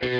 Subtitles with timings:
[0.00, 0.16] Hello,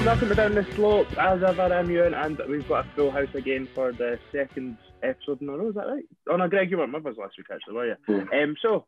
[0.00, 1.06] welcome to Down the Slope.
[1.18, 5.42] As ever, I'm Ewan, and we've got a full house again for the second episode
[5.42, 5.68] in a row.
[5.68, 6.04] Is that right?
[6.30, 7.96] Oh no, Greg, you weren't with us last week, actually, were you?
[8.08, 8.42] Yeah.
[8.42, 8.86] Um, so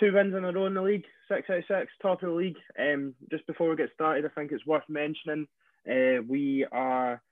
[0.00, 2.34] two wins in a row in the league, six out of six, top of the
[2.34, 2.56] league.
[2.78, 5.46] Um, just before we get started, I think it's worth mentioning
[5.86, 7.22] uh, we are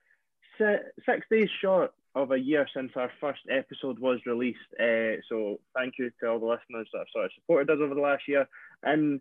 [0.58, 4.58] si- six days short of a year since our first episode was released.
[4.78, 7.94] Uh, so thank you to all the listeners that have sort of supported us over
[7.94, 8.46] the last year.
[8.82, 9.20] And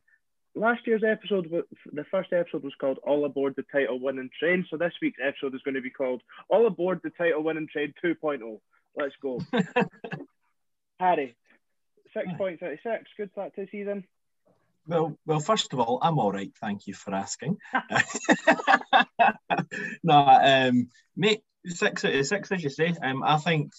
[0.56, 1.50] last year's episode,
[1.92, 4.66] the first episode was called All Aboard the Title Winning Train.
[4.70, 7.94] So this week's episode is going to be called All Aboard the Title Winning Train
[8.04, 8.60] 2.0.
[8.96, 9.42] Let's go.
[11.00, 11.36] Harry,
[12.14, 13.06] six points out of six.
[13.18, 14.06] Good start to the season.
[14.86, 16.52] Well, well, first of all, I'm all right.
[16.60, 17.58] Thank you for asking.
[20.04, 22.94] no, um, mate, six six, as you say.
[23.02, 23.72] Um, I think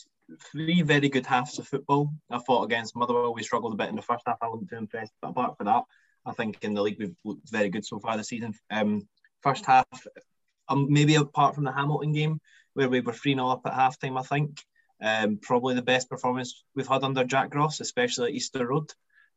[0.50, 2.10] three very good halves of football.
[2.30, 3.34] I fought against Motherwell.
[3.34, 4.38] We struggled a bit in the first half.
[4.40, 5.82] I wasn't too impressed, but apart from that,
[6.24, 8.54] I think in the league we've looked very good so far this season.
[8.70, 9.06] Um,
[9.42, 9.86] first half,
[10.68, 12.40] um, maybe apart from the Hamilton game
[12.72, 14.16] where we were three 0 up at half time.
[14.16, 14.58] I think
[15.02, 18.90] um, probably the best performance we've had under Jack Ross, especially at Easter Road.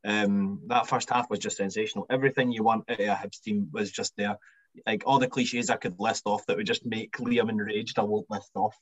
[0.05, 2.05] Um, that first half was just sensational.
[2.09, 4.37] Everything you want out of a Hibs team was just there.
[4.85, 8.03] Like all the cliches I could list off that would just make Liam enraged, I
[8.03, 8.77] won't list off.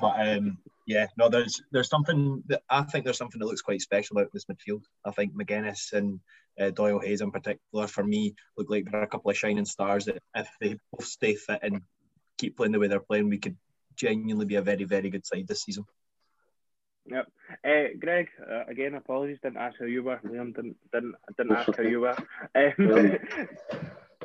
[0.00, 3.80] But um, yeah, no, there's there's something that I think there's something that looks quite
[3.80, 4.84] special about this midfield.
[5.04, 6.20] I think Magennis and
[6.58, 10.06] uh, Doyle Hayes in particular, for me, look like they're a couple of shining stars
[10.06, 11.82] that if they both stay fit and
[12.38, 13.56] keep playing the way they're playing, we could
[13.96, 15.84] genuinely be a very, very good side this season.
[17.06, 17.26] Yep.
[17.64, 19.38] Uh, Greg, uh, again, apologies.
[19.42, 20.20] Didn't ask how you were.
[20.24, 22.16] Liam didn't didn't didn't ask how you were.
[22.54, 23.18] Um,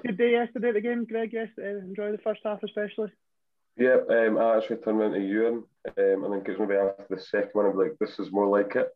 [0.06, 1.34] good day yesterday at the game, Greg.
[1.34, 3.12] Yes, uh, enjoy the first half especially.
[3.78, 5.64] Yeah, um, I actually turned around to Ewan
[5.98, 8.76] um, and then because maybe after the second one, I'm like, this is more like
[8.76, 8.90] it.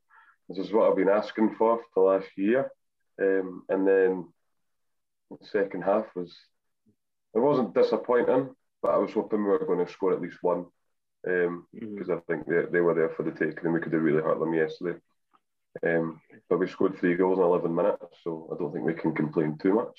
[0.50, 2.72] This is what I've been asking for for the last year.
[3.22, 4.28] Um, and then
[5.30, 6.36] the second half was,
[7.36, 8.50] it wasn't disappointing,
[8.82, 10.66] but I was hoping we were going to score at least one
[11.24, 12.18] because um, Mhm.
[12.18, 14.40] I think they, they were there for the take and we could have really hurt
[14.40, 15.00] them yesterday.
[15.84, 19.14] Um, but we scored three goals in 11 minutes, so I don't think we can
[19.14, 19.98] complain too much.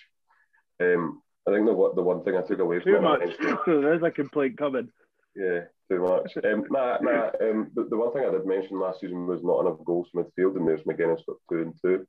[0.81, 3.23] Um, I think the, one- the one thing I took away from Too it, much.
[3.23, 4.91] actually- So there's a complaint coming.
[5.35, 6.37] yeah, too much.
[6.45, 9.61] Um, nah, nah, um, the, the one thing I did mention last season was not
[9.61, 12.07] enough goals from midfield, and there's Magennis got two and two.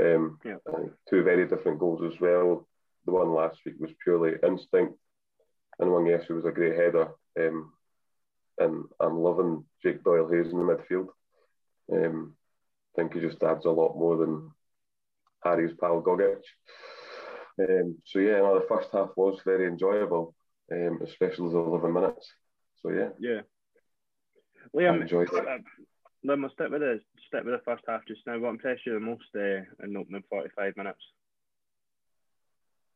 [0.00, 0.56] Um, Yeah.
[1.08, 2.66] Two very different goals as well.
[3.06, 4.94] The one last week was purely instinct,
[5.78, 7.08] and the one yesterday was a great header.
[7.40, 7.72] Um,
[8.58, 11.08] and I'm loving Jake Doyle Hayes in the midfield.
[11.92, 12.36] Um,
[12.94, 14.50] I think he just adds a lot more than
[15.42, 16.40] Harry's pal Gogic.
[17.58, 20.34] Um, so yeah, no, the first half was very enjoyable,
[20.72, 22.32] um, especially the 11 minutes.
[22.82, 23.40] So yeah, Yeah.
[24.74, 25.46] I Liam, enjoyed it.
[25.46, 25.58] uh,
[26.26, 28.38] Liam, I'll stick with the stick with the first half just now.
[28.38, 31.00] What impressed you the most uh, in opening forty five minutes?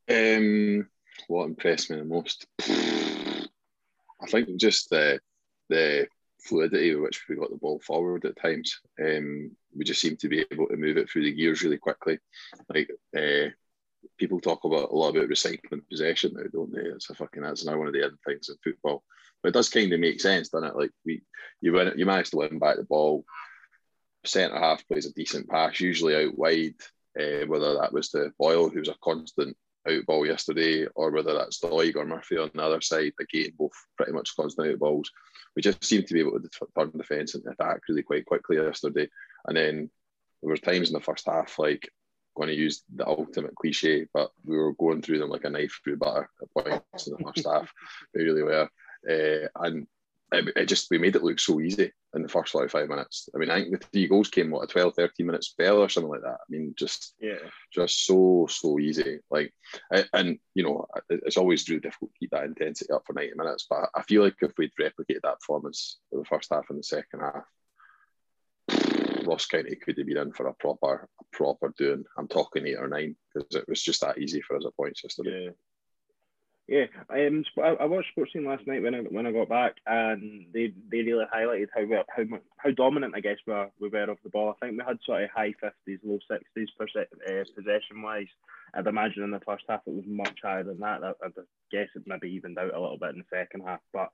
[0.09, 0.89] Um,
[1.29, 2.47] what impressed me the most?
[2.63, 5.21] I think just the
[5.69, 6.07] the
[6.41, 8.81] fluidity with which we got the ball forward at times.
[9.01, 12.19] Um, we just seemed to be able to move it through the gears really quickly.
[12.73, 13.51] Like uh,
[14.19, 16.83] people talk about a lot about recycling possession now, don't they?
[16.83, 19.05] It's a fucking that's now one of the other things in football.
[19.43, 20.77] But it does kind of make sense, doesn't it?
[20.77, 21.23] Like we
[21.61, 23.25] you win you manage to win back the ball.
[24.25, 26.75] Centre half plays a decent pass, usually out wide.
[27.19, 29.57] Uh, whether that was to Boyle, who was a constant
[29.89, 33.13] out ball yesterday, or whether that's Doig or Murphy on the other side.
[33.21, 35.11] Again, both pretty much constant out balls.
[35.55, 39.09] We just seem to be able to turn defence into attack really quite quickly yesterday.
[39.47, 39.91] And then
[40.43, 41.89] there were times in the first half, like
[42.37, 45.81] going to use the ultimate cliche, but we were going through them like a knife
[45.83, 47.73] through butter at points in the first half.
[48.15, 48.69] We really were.
[49.09, 49.87] Uh, and
[50.33, 53.29] it, it just, we made it look so easy in the first 45 minutes.
[53.35, 55.89] I mean, I think the three goals came, what, a 12, 13 minute spell or
[55.89, 56.39] something like that.
[56.41, 57.39] I mean, just Yeah.
[57.73, 59.53] just so so easy like
[59.91, 63.35] and, and you know it's always really difficult to keep that intensity up for 90
[63.37, 66.79] minutes but i feel like if we'd replicated that performance for the first half and
[66.79, 67.45] the second half
[69.27, 72.77] Ross County could have been in for a proper a proper doing I'm talking eight
[72.79, 75.51] or nine because it was just that easy for us at points yesterday Yeah.
[76.69, 80.47] Yeah, um, I, I watched Sportscene last night when I when I got back, and
[80.53, 84.19] they, they really highlighted how how how dominant I guess we were, we were off
[84.25, 84.57] the ball.
[84.61, 88.27] I think we had sort of high fifties, low sixties uh, possession wise.
[88.75, 91.05] I'd imagine in the first half it was much higher than that.
[91.05, 91.35] I, I'd
[91.71, 94.11] guess it maybe evened out a little bit in the second half, but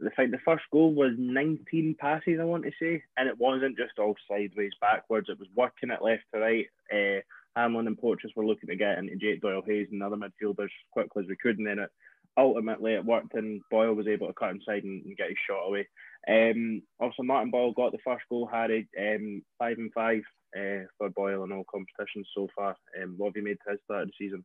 [0.00, 3.76] the fact the first goal was 19 passes, I want to say, and it wasn't
[3.76, 5.28] just all sideways backwards.
[5.28, 6.66] It was working it left to right.
[6.92, 7.20] Uh,
[7.56, 10.70] Hanlon and Porteous were looking to get into Jake Doyle Hayes and other midfielders as
[10.92, 11.90] quickly as we could, and then it
[12.36, 15.66] ultimately it worked and Boyle was able to cut inside and, and get his shot
[15.66, 15.88] away.
[16.28, 20.22] Um, also, Martin Boyle got the first goal, Harry, um, five and five
[20.56, 22.76] uh, for Boyle in all competitions so far.
[23.00, 24.44] Um, what have you made his start of the season?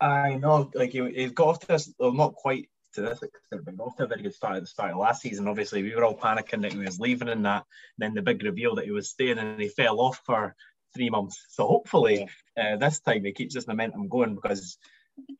[0.00, 3.64] I know, like he, he's got off to this, well, not quite to this extent,
[3.64, 5.48] but off to a very good start at the start of last season.
[5.48, 7.64] Obviously, we were all panicking that he was leaving and that,
[7.98, 10.54] and then the big reveal that he was staying, and he fell off for
[10.94, 11.44] three months.
[11.50, 14.78] So hopefully, uh, this time he keeps this momentum going because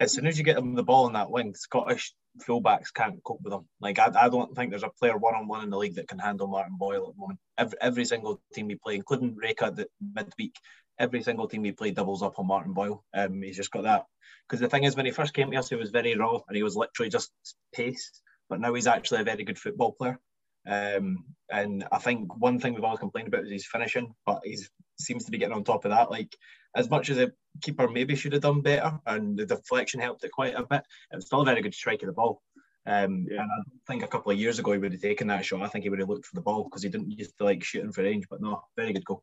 [0.01, 3.41] as soon as you get him the ball in that wing, Scottish fullbacks can't cope
[3.43, 3.67] with him.
[3.81, 6.09] Like I, I don't think there's a player one on one in the league that
[6.09, 7.39] can handle Martin Boyle at the moment.
[7.59, 10.57] Every, every single team we play, including Rijeka the midweek,
[10.99, 13.05] every single team we play doubles up on Martin Boyle.
[13.15, 14.05] Um, he's just got that.
[14.49, 16.57] Because the thing is, when he first came to us, he was very raw and
[16.57, 17.33] he was literally just
[17.75, 18.11] pace.
[18.49, 20.19] But now he's actually a very good football player.
[20.67, 24.59] Um, and I think one thing we've always complained about is his finishing, but he
[24.99, 26.11] seems to be getting on top of that.
[26.11, 26.37] Like
[26.75, 27.33] as much as a
[27.63, 30.83] keeper maybe should have done better, and the deflection helped it quite a bit,
[31.13, 32.43] it was still a very good strike of the ball.
[32.87, 33.41] Um, yeah.
[33.41, 35.63] And I think a couple of years ago he would have taken that shot.
[35.63, 37.65] I think he would have looked for the ball because he didn't used to like
[37.65, 38.27] shooting for range.
[38.29, 39.23] But no, very good goal.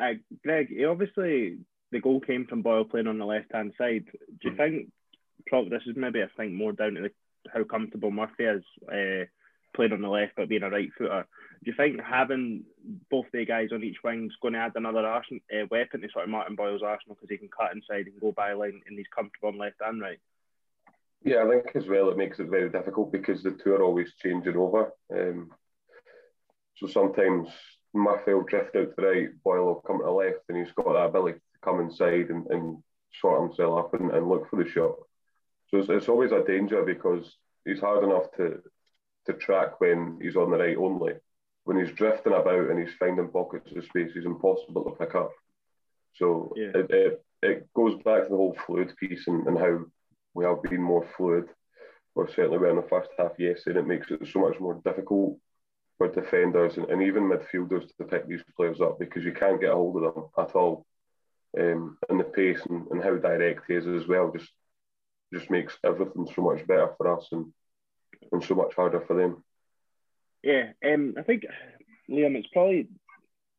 [0.00, 1.58] Uh, Greg, obviously
[1.92, 4.06] the goal came from Boyle playing on the left hand side.
[4.40, 4.88] Do you think?
[5.46, 7.10] Probably this is maybe I think more down to the,
[7.52, 8.64] how comfortable Murphy is.
[8.88, 9.26] Uh,
[9.74, 11.26] playing on the left but being a right footer.
[11.64, 12.64] Do you think having
[13.10, 16.08] both the guys on each wing is going to add another arsenal, uh, weapon to
[16.12, 18.98] sort of Martin Boyle's arsenal because he can cut inside and go by line and
[18.98, 20.18] he's comfortable on left and right?
[21.24, 24.12] Yeah, I think as well it makes it very difficult because the two are always
[24.20, 24.92] changing over.
[25.14, 25.52] Um,
[26.76, 27.48] so sometimes
[27.94, 30.72] Murphy will drift out to the right, Boyle will come to the left, and he's
[30.72, 32.78] got that ability to come inside and, and
[33.20, 34.96] sort himself up and, and look for the shot.
[35.68, 38.60] So it's, it's always a danger because he's hard enough to
[39.26, 41.12] to track when he's on the right only.
[41.64, 45.30] When he's drifting about and he's finding pockets of space, he's impossible to pick up.
[46.14, 46.70] So yeah.
[46.74, 49.84] it, it, it goes back to the whole fluid piece and, and how
[50.34, 51.48] we have been more fluid.
[52.14, 54.80] Or certainly we're in the first half, yes, and it makes it so much more
[54.84, 55.38] difficult
[55.96, 59.70] for defenders and, and even midfielders to pick these players up because you can't get
[59.70, 60.84] a hold of them at all.
[61.58, 64.50] Um, and the pace and, and how direct he is as well just
[65.32, 67.28] just makes everything so much better for us.
[67.32, 67.52] And
[68.30, 69.42] and so much harder for them.
[70.42, 71.44] Yeah, um, I think
[72.10, 72.88] Liam, it's probably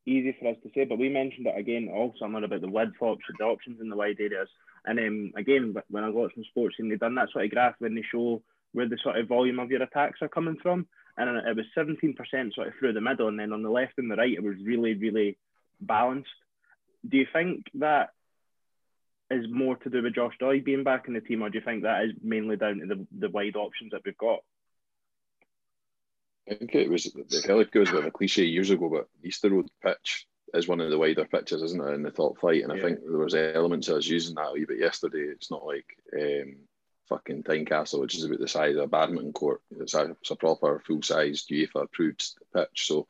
[0.06, 1.90] easy for us to say, but we mentioned it again
[2.20, 4.50] summer about the width options, the options in the wide areas.
[4.86, 7.76] And um, again, when I watch some sports and they've done that sort of graph
[7.80, 8.42] when they show
[8.74, 12.16] where the sort of volume of your attacks are coming from, and it was 17%
[12.54, 14.56] sort of through the middle, and then on the left and the right, it was
[14.64, 15.38] really, really
[15.80, 16.30] balanced.
[17.08, 18.10] Do you think that
[19.30, 21.64] is more to do with Josh Doig being back in the team, or do you
[21.64, 24.40] think that is mainly down to the, the wide options that we've got?
[26.50, 29.69] I think it was the Kelly goes with a cliche years ago, but Easter Road
[29.81, 32.63] pitch is one of the wider pitches, isn't it, in the top flight?
[32.63, 32.80] And yeah.
[32.80, 35.19] I think there was elements I was using that a wee bit yesterday.
[35.19, 36.56] It's not like um,
[37.10, 39.62] fucking Tynecastle, which is about the size of a badminton court.
[39.80, 42.88] It's a, it's a proper full sized UEFA approved pitch.
[42.88, 43.07] So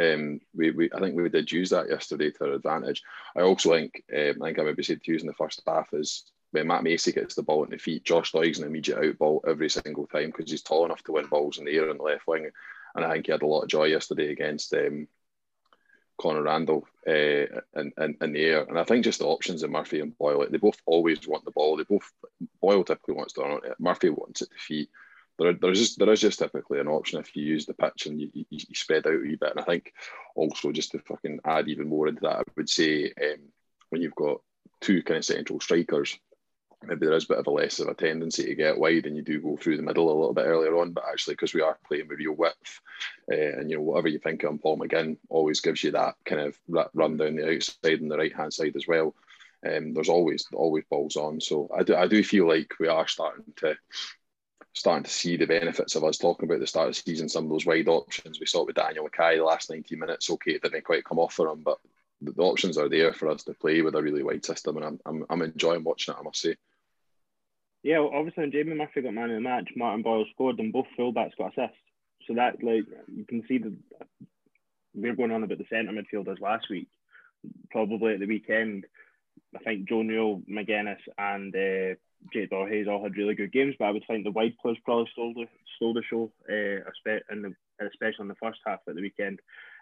[0.00, 3.02] um, we, we I think we did use that yesterday to our advantage.
[3.36, 5.92] I also think um, I think I maybe said to use in the first half
[5.92, 9.18] is when Matt Macey gets the ball in the feet, Josh Doig's an immediate out
[9.18, 11.98] ball every single time because he's tall enough to win balls in the air on
[11.98, 12.50] the left wing.
[12.96, 15.06] And I think he had a lot of joy yesterday against um,
[16.18, 18.62] Connor Randall uh, in, in, in, the air.
[18.62, 21.50] And I think just the options of Murphy and Boyle, they both always want the
[21.50, 21.76] ball.
[21.76, 22.10] They both,
[22.60, 24.88] Boyle typically wants to run it, Murphy wants it to feet.
[25.38, 28.18] There, there's just, there is just typically an option if you use the pitch and
[28.18, 29.50] you, you, you, spread out a wee bit.
[29.50, 29.92] And I think
[30.34, 33.40] also just to fucking add even more into that, I would say um,
[33.90, 34.40] when you've got
[34.80, 36.18] two kind of central strikers,
[36.86, 39.16] maybe there is a bit of a less of a tendency to get wide and
[39.16, 40.92] you do go through the middle a little bit earlier on.
[40.92, 42.80] But actually, because we are playing with real width,
[43.30, 46.40] uh, and you know whatever you think on Paul McGinn always gives you that kind
[46.40, 46.56] of
[46.94, 49.14] run down the outside and the right hand side as well.
[49.66, 51.40] Um, there's always always balls on.
[51.40, 53.76] So I do I do feel like we are starting to
[54.76, 57.44] starting to see the benefits of us talking about the start of the season, some
[57.44, 58.38] of those wide options.
[58.38, 60.28] We saw it with Daniel Mackay the last 90 minutes.
[60.28, 61.78] Okay, it didn't quite come off for him, but
[62.20, 65.00] the, options are there for us to play with a really wide system, and I'm,
[65.06, 66.56] I'm, I'm enjoying watching it, I must say.
[67.86, 70.86] Yeah, obviously when Jamie Murphy got man of the match, Martin Boyle scored and both
[70.98, 71.78] fullbacks got assists.
[72.26, 73.72] So that like you can see that
[74.92, 76.88] we're going on about the centre midfielders last week.
[77.70, 78.86] Probably at the weekend,
[79.54, 81.94] I think Joe Newell, Magennis, and uh,
[82.32, 85.08] Jake Hayes all had really good games, but I would think the wide players probably
[85.12, 87.54] stole the stole the show, uh, in the,
[87.86, 89.38] especially in the first half at the weekend.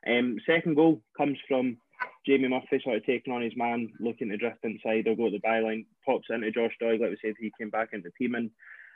[0.06, 1.78] Um, second goal comes from
[2.26, 5.30] Jamie Murphy sort of taking on his man, looking to drift inside or go to
[5.30, 8.34] the byline, pops into Josh Doig, like we said, he came back into team.
[8.34, 8.50] And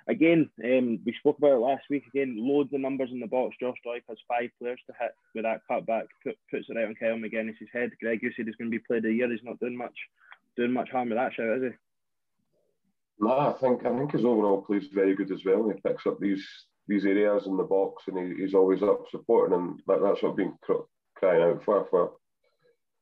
[0.09, 2.05] again, um, we spoke about it last week.
[2.07, 3.57] Again, loads of numbers in the box.
[3.61, 6.95] Josh Doig has five players to hit with that cutback, put, puts it right on
[6.95, 7.91] Kyle Magennis's head.
[8.01, 9.31] Greg, you said he's going to be played a year.
[9.31, 9.97] He's not doing much,
[10.57, 11.77] doing much harm with that shot, is he?
[13.21, 15.69] No, I think I think his overall play is very good as well.
[15.69, 16.47] He picks up these
[16.87, 20.31] these areas in the box, and he, he's always up supporting, and that, that's what
[20.31, 20.55] I've been
[21.17, 22.13] crying out for for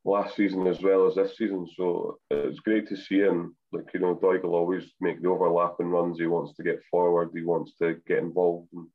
[0.07, 1.67] last season as well as this season.
[1.77, 3.57] So it's great to see him.
[3.73, 6.19] Like you know, Doig will always make the overlapping runs.
[6.19, 7.31] He wants to get forward.
[7.35, 8.69] He wants to get involved.
[8.73, 8.87] And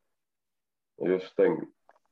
[1.03, 1.60] I just think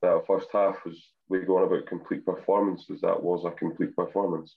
[0.02, 0.96] that first half was
[1.28, 3.00] we go on about complete performances.
[3.00, 4.54] That was a complete performance.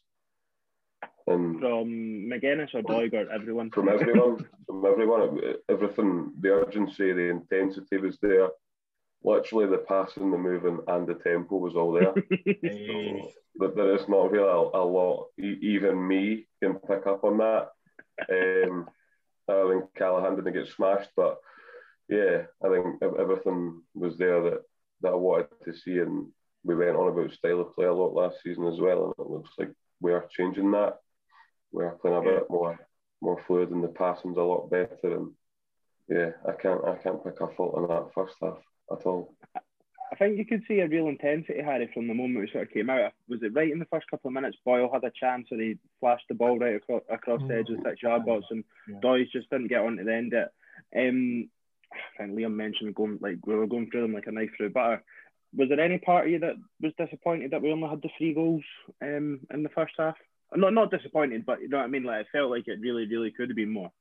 [1.28, 3.72] And from Magennis or Doig or everyone?
[3.72, 8.50] From everyone, from everyone, everything, the urgency, the intensity was there.
[9.24, 12.14] Literally, the passing, the moving, and the tempo was all there.
[12.14, 15.28] so, but there is not really a, a, lot.
[15.38, 17.70] Even me can pick up on that.
[18.30, 18.90] Um,
[19.50, 21.38] I think Callaghan didn't get smashed, but
[22.10, 24.62] yeah, I think everything was there that,
[25.02, 26.28] that I wanted to see, and
[26.64, 29.30] we went on about style of play a lot last season as well, and it
[29.30, 30.98] looks like we are changing that
[31.74, 32.80] we're playing a bit more
[33.22, 35.32] more fluid and the passing's a lot better and
[36.08, 38.58] yeah, I can't I can't pick a fault on that first half
[38.92, 39.36] at all.
[40.14, 42.74] I think you could see a real intensity, Harry, from the moment we sort of
[42.74, 43.14] came out.
[43.28, 44.58] Was it right in the first couple of minutes?
[44.64, 47.78] Boyle had a chance and he flashed the ball right across, across the edge of
[47.78, 49.00] the six yard box, and yeah.
[49.04, 51.10] Doig just didn't get on to the end of it.
[51.10, 51.50] Um,
[51.92, 54.70] I think Liam mentioned going like we were going through them like a knife through
[54.70, 55.04] butter.
[55.56, 58.36] Was there any part of you that was disappointed that we only had the three
[58.36, 58.64] goals
[59.02, 60.16] um, in the first half?
[60.56, 62.04] not not disappointed, but you know what I mean.
[62.04, 63.92] Like it felt like it really, really could have been more.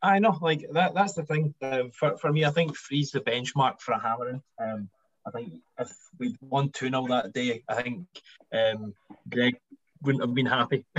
[0.00, 0.94] I know, like that.
[0.94, 1.54] That's the thing.
[1.60, 4.42] Uh, for, for me, I think three's the benchmark for a hammering.
[4.60, 4.88] Um,
[5.28, 8.06] I think if we'd won 2 0 that day, I think
[8.52, 8.94] um,
[9.28, 9.56] Greg
[10.02, 10.84] wouldn't have been happy.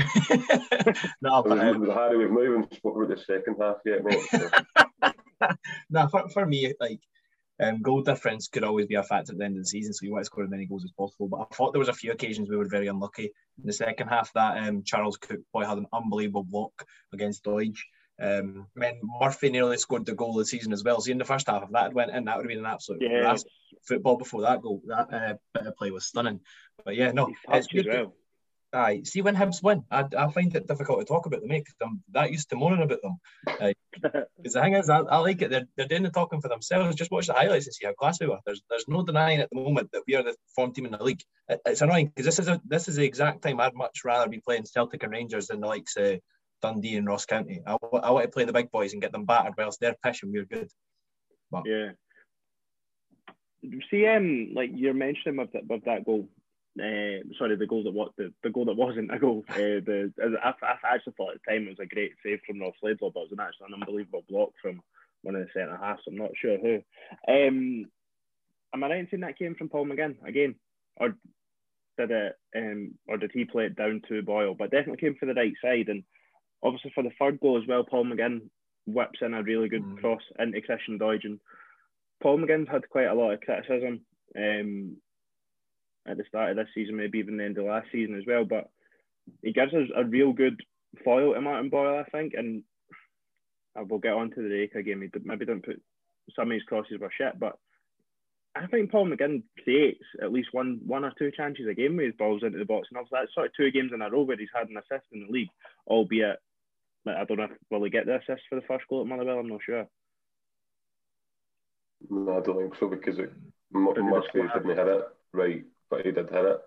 [1.22, 5.56] no, but um, Harry, we've not even spoken about the second half yet, mate.
[5.90, 7.00] No, for, for me, like
[7.62, 10.06] um, goal difference could always be a factor at the end of the season, so
[10.06, 11.28] you want to score as many goals as possible.
[11.28, 14.08] But I thought there was a few occasions we were very unlucky in the second
[14.08, 14.32] half.
[14.34, 17.76] That um, Charles Cook boy had an unbelievable block against Doig.
[18.22, 21.00] Um, I mean, Murphy nearly scored the goal of the season as well.
[21.00, 22.66] So in the first half, if that had went in, that would have been an
[22.66, 23.36] absolute yeah.
[23.84, 24.82] football before that goal.
[24.88, 26.42] That uh, bit of play was stunning.
[26.84, 27.88] But yeah, no, it's good.
[27.88, 28.14] Well.
[28.72, 31.74] Aye, see when Hibs win, I, I find it difficult to talk about them, because
[31.82, 33.18] I'm that used to moaning about them.
[33.44, 34.24] Because
[34.54, 35.50] the thing is, I, I, like it.
[35.50, 36.96] They're, they're doing the talking for themselves.
[36.96, 38.38] Just watch the highlights and see how class we were.
[38.46, 41.04] There's there's no denying at the moment that we are the form team in the
[41.04, 41.24] league.
[41.48, 44.30] It, it's annoying because this is a this is the exact time I'd much rather
[44.30, 46.20] be playing Celtic and Rangers than the likes of
[46.62, 47.62] Dundee and Ross County.
[47.66, 50.32] I, I want to play the big boys and get them battered whilst they're pissing.
[50.32, 50.70] We're good.
[51.52, 51.92] But, yeah.
[53.90, 56.30] See, um, like you're mentioning of that, goal,
[56.80, 59.44] uh, sorry, the goal that what the, the goal that wasn't a goal.
[59.50, 62.62] Uh, the I, I actually thought at the time it was a great save from
[62.62, 64.82] Ross Laidlaw, but it was an actually an unbelievable block from
[65.24, 66.02] one of the centre halves.
[66.08, 66.76] I'm not sure who.
[67.28, 67.86] Um,
[68.74, 70.56] am I right in saying that came from Paul McGinn again,
[70.98, 71.16] or
[71.98, 74.56] did it, um, or did he play it down to Boyle?
[74.58, 76.04] But definitely came for the right side, and
[76.64, 78.50] obviously for the third goal as well, Paul McGinn
[78.86, 80.00] whips in a really good mm.
[80.00, 81.40] cross into Christian Doidge, and
[82.22, 84.02] Paul McGinn's had quite a lot of criticism.
[84.38, 84.98] Um,
[86.08, 88.46] at the start of this season, maybe even the end of last season as well.
[88.46, 88.70] But
[89.44, 90.60] he gives us a real good
[91.04, 92.34] foil to Martin Boyle, I think.
[92.36, 92.64] And
[93.76, 95.02] I will get on to the Rijeka game.
[95.02, 95.82] He maybe didn't put
[96.36, 97.58] some of his crosses were shit, but
[98.56, 102.08] I think Paul McGinn creates at least one one or two chances a game with
[102.08, 102.88] his balls into the box.
[102.90, 105.06] And obviously that's sort of two games in a row where he's had an assist
[105.12, 105.50] in the league,
[105.88, 106.38] albeit
[107.08, 109.40] I don't know if will he get the assist for the first goal at Motherwell,
[109.40, 109.88] I'm not sure.
[112.10, 113.32] No, I don't think so because it
[113.72, 114.02] Murphy
[114.54, 115.04] didn't hit it
[115.34, 116.60] right but he did hit it.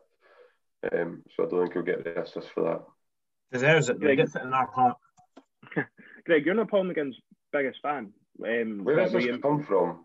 [0.92, 2.82] Um, so I don't think he'll get the assist for that.
[3.52, 4.00] Deserves it.
[4.00, 4.96] Greg, gets it in our heart.
[6.24, 7.20] Greg, you're not Paul McGinn's
[7.52, 8.12] biggest fan.
[8.44, 10.04] Um, Where does this come from?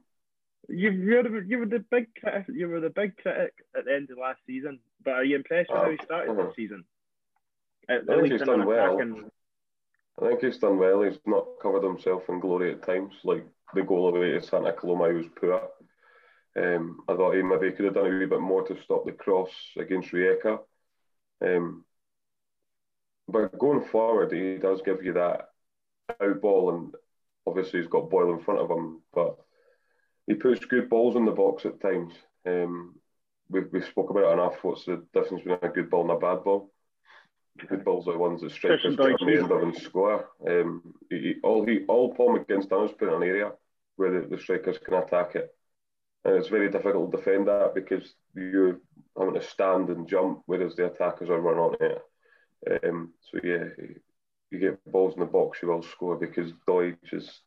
[0.69, 4.10] You, you're you were the big critic, you were the big critic at the end
[4.12, 4.79] of last season.
[5.03, 6.48] But are you impressed with how he started uh-huh.
[6.48, 6.84] this season?
[7.89, 9.00] At, I think he's done well.
[10.22, 11.04] I think he's done well.
[11.04, 13.14] He's not covered himself in glory at times.
[13.24, 15.70] Like the goal away to Santa Coloma, he was poor.
[16.58, 19.12] Um, I thought he maybe could have done a wee bit more to stop the
[19.12, 20.60] cross against Rijeka.
[21.46, 21.86] Um,
[23.28, 25.50] but going forward, he does give you that
[26.22, 26.96] out ball, and
[27.46, 29.36] obviously he's got Boyle in front of him, but
[30.26, 32.14] he puts good balls in the box at times.
[32.46, 32.96] Um,
[33.50, 34.64] we we spoke about it enough.
[34.64, 36.72] What's the difference between a good ball and a bad ball?
[37.70, 40.30] Good balls are the ones that strikers get on the end of and score.
[40.48, 43.52] Um, he, all he all Paul McGinn's done is put in an area
[43.96, 45.54] where the, the strikers can attack it
[46.28, 48.80] and it's very difficult to defend that because you're
[49.18, 52.84] having to stand and jump, whereas the attackers are run on it.
[52.84, 53.64] Um, so yeah,
[54.52, 57.42] you get balls in the box, you will score because Doig is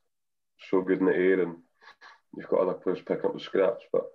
[0.70, 1.56] so good in the air, and
[2.34, 3.84] you've got other players picking up the scraps.
[3.92, 4.06] But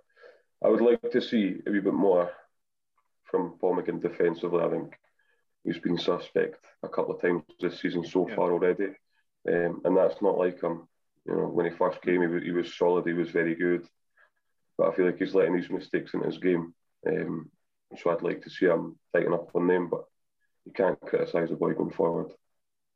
[0.64, 2.32] I would like to see a wee bit more
[3.30, 4.64] from Paul McGinn defensively.
[4.64, 4.94] I think
[5.66, 8.36] he's been suspect a couple of times this season so yeah.
[8.36, 8.86] far already.
[9.48, 10.88] um, and that's not like him.
[11.26, 13.86] You know, when he first came, he was, he was solid, he was very good,
[14.78, 16.72] but I feel like he's letting these mistakes in his game.
[17.06, 17.50] Um,
[17.98, 20.04] so I'd like to see him tighten up on them, but
[20.64, 22.32] you can't criticise the boy going forward.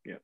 [0.04, 0.16] Yeah.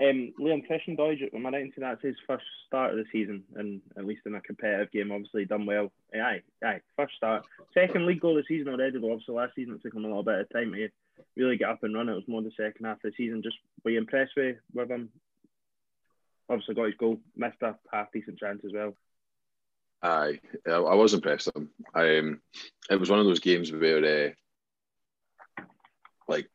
[0.00, 3.04] Um, Liam Christian Doidge, am I right in saying that's his first start of the
[3.12, 5.92] season, and at least in a competitive game, obviously done well.
[6.12, 8.98] Aye, aye, first start, second league goal of the season already.
[8.98, 10.88] Though obviously last season it took him a little bit of time to
[11.36, 12.08] really get up and run.
[12.08, 13.42] It was more the second half of the season.
[13.42, 15.10] Just were you impressed with, with him?
[16.48, 18.94] Obviously got his goal, missed a half decent chance as well.
[20.02, 21.70] Aye, I was impressed with him.
[21.94, 22.40] I, um,
[22.90, 24.34] it was one of those games where,
[25.56, 25.62] uh,
[26.28, 26.50] like,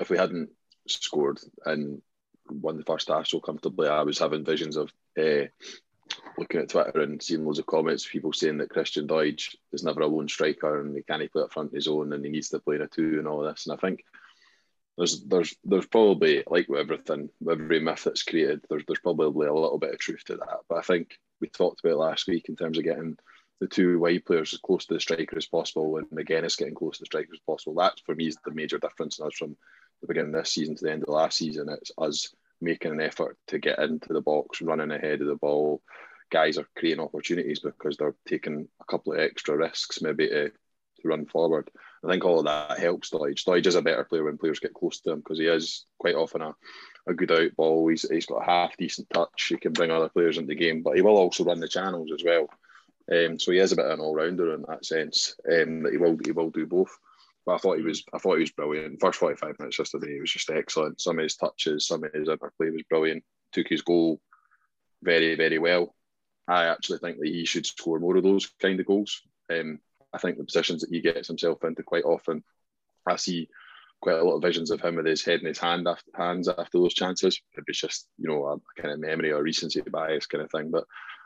[0.00, 0.50] if we hadn't
[0.88, 2.00] scored and
[2.48, 5.46] won the first half so comfortably, I was having visions of uh,
[6.38, 10.00] looking at Twitter and seeing loads of comments, people saying that Christian Doidge is never
[10.00, 12.58] a lone striker and he can't play up front his own and he needs to
[12.58, 13.66] play in a two and all this.
[13.66, 14.04] And I think
[14.96, 19.46] there's there's there's probably like with everything, with every myth that's created, there's there's probably
[19.46, 20.60] a little bit of truth to that.
[20.68, 23.16] But I think we talked about last week in terms of getting
[23.60, 26.98] the two wide players as close to the striker as possible and is getting close
[26.98, 27.74] to the striker as possible.
[27.76, 29.56] That for me is the major difference in us from
[30.00, 31.68] the beginning of this season to the end of last season.
[31.68, 35.82] It's us making an effort to get into the box, running ahead of the ball.
[36.30, 41.08] Guys are creating opportunities because they're taking a couple of extra risks, maybe to, to
[41.08, 41.70] run forward.
[42.04, 43.44] I think all of that helps Doidge.
[43.44, 46.14] Doidge is a better player when players get close to him because he is quite
[46.14, 46.54] often a,
[47.06, 47.88] a good out ball.
[47.88, 49.46] He's, he's got a half decent touch.
[49.48, 52.10] He can bring other players into the game, but he will also run the channels
[52.12, 52.48] as well.
[53.12, 55.36] Um, so he is a bit of an all rounder in that sense.
[55.46, 56.98] Um, that he will he will do both.
[57.46, 59.00] But I thought he was I thought he was brilliant.
[59.00, 61.00] First forty five minutes yesterday, he was just excellent.
[61.00, 63.24] Some of his touches, some of his interplay was brilliant.
[63.52, 64.20] Took his goal
[65.02, 65.94] very very well.
[66.46, 69.22] I actually think that he should score more of those kind of goals.
[69.50, 69.80] Um,
[70.12, 72.44] I think the positions that he gets himself into quite often,
[73.06, 73.48] I see
[74.00, 76.48] quite a lot of visions of him with his head in his hand after, hands
[76.48, 77.40] after those chances.
[77.66, 80.70] It's just you know a kind of memory or recency bias kind of thing.
[80.70, 80.84] But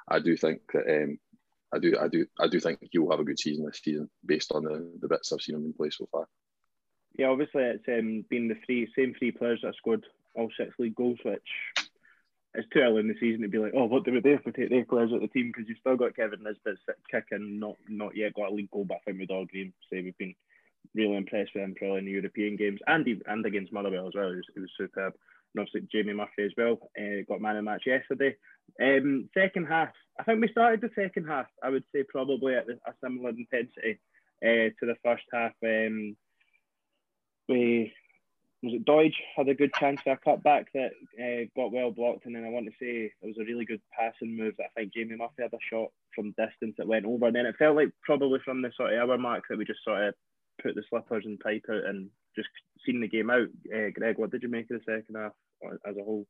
[0.08, 1.18] I do think that um,
[1.72, 4.08] I do, I do, I do think he will have a good season this season
[4.24, 6.26] based on the, the bits I've seen him play so far.
[7.18, 10.94] Yeah, obviously it's um, been the three same three players that scored all six league
[10.94, 11.42] goals, which
[12.54, 14.46] it's too early in the season to be like, oh, what do we do if
[14.46, 15.48] we take their players out the team?
[15.48, 16.76] Because you've still got Kevin Nisbet
[17.10, 20.00] kicking, not not yet got a league goal, but I think we'd all agree say
[20.02, 20.34] we've been
[20.94, 24.30] really impressed with him probably in the European games and and against Motherwell as well.
[24.30, 25.14] He was, was superb.
[25.54, 28.36] And obviously Jamie Murphy as well uh, got man of match yesterday.
[28.80, 31.46] Um, second half, I think we started the second half.
[31.62, 34.00] I would say probably at a similar intensity
[34.44, 35.52] uh, to the first half.
[35.64, 36.16] Um,
[37.48, 37.92] we
[38.62, 42.26] was it Doidge had a good chance for a cutback that uh, got well blocked,
[42.26, 44.80] and then I want to say it was a really good passing move that I
[44.80, 47.76] think Jamie Murphy had a shot from distance that went over, and then it felt
[47.76, 50.14] like probably from the sort of hour mark that we just sort of
[50.60, 52.48] put the slippers and pipe out and just
[52.84, 53.48] seen the game out.
[53.74, 55.32] Uh, Greg, what did you make of the second half
[55.86, 56.26] as a whole?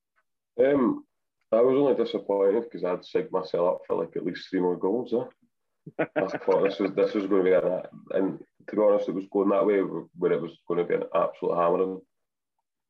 [0.60, 1.04] Um,
[1.52, 4.76] I was only disappointed because I'd psyched myself up for like at least three more
[4.76, 5.14] goals.
[5.14, 6.04] Eh?
[6.16, 9.14] I thought this was this was going to be an, and to be honest, it
[9.14, 12.00] was going that way where it was going to be an absolute hammering.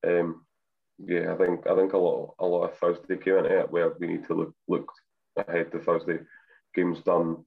[0.07, 0.47] Um,
[0.99, 3.93] yeah, I think I think a lot a lot of Thursday came into it where
[3.99, 4.93] we need to look look
[5.37, 6.19] ahead to Thursday.
[6.75, 7.45] Games done,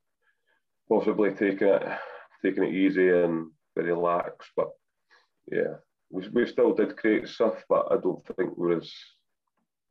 [0.87, 1.83] possibly taking it
[2.41, 4.69] taking it easy and very lax, but
[5.51, 5.75] yeah,
[6.09, 8.91] we, we still did create stuff, but I don't think we were as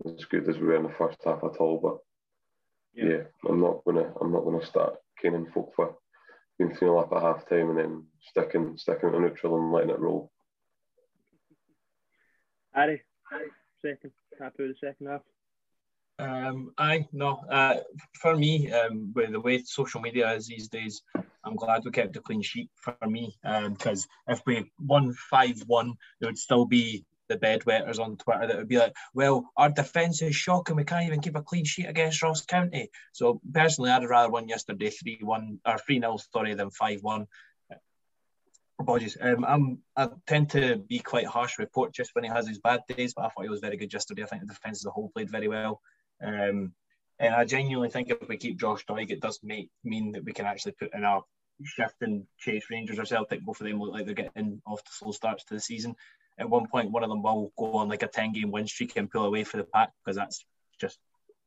[0.07, 1.79] as good as we were in the first half at all.
[1.79, 1.99] But
[2.95, 5.97] yeah, yeah I'm not gonna I'm not gonna start caning folk for
[6.59, 10.01] being 3 up at half time and then sticking sticking it neutral and letting it
[10.01, 10.31] roll.
[12.73, 13.03] Harry,
[13.83, 15.23] second happy with the second half.
[16.19, 17.41] Um, I no.
[17.51, 17.77] Uh,
[18.21, 21.03] for me, um, with the way social media is these days,
[21.51, 23.37] I'm glad we kept a clean sheet for me.
[23.43, 28.47] Because um, if we won five one, there would still be the bedwetters on Twitter
[28.47, 30.77] that would be like, well, our defence is shocking.
[30.77, 32.91] We can't even keep a clean sheet against Ross County.
[33.13, 37.27] So personally, I'd rather won yesterday 3 1 or 3 0, sorry, than 5 1.
[38.81, 39.17] Apologies.
[39.21, 42.81] Um, I'm, I tend to be quite harsh with Porteous when he has his bad
[42.89, 44.23] days, but I thought he was very good yesterday.
[44.23, 45.81] I think the defence as a whole played very well.
[46.23, 46.73] Um,
[47.19, 50.33] and I genuinely think if we keep Josh Doig, it does make mean that we
[50.33, 51.21] can actually put in a
[51.65, 53.43] shift and chase Rangers or Celtic.
[53.43, 55.97] Both of them look like they're getting off to slow starts to the season
[56.41, 58.97] at one point one of them will go on like a 10 game win streak
[58.97, 60.45] and pull away for the pack because that's
[60.81, 60.99] just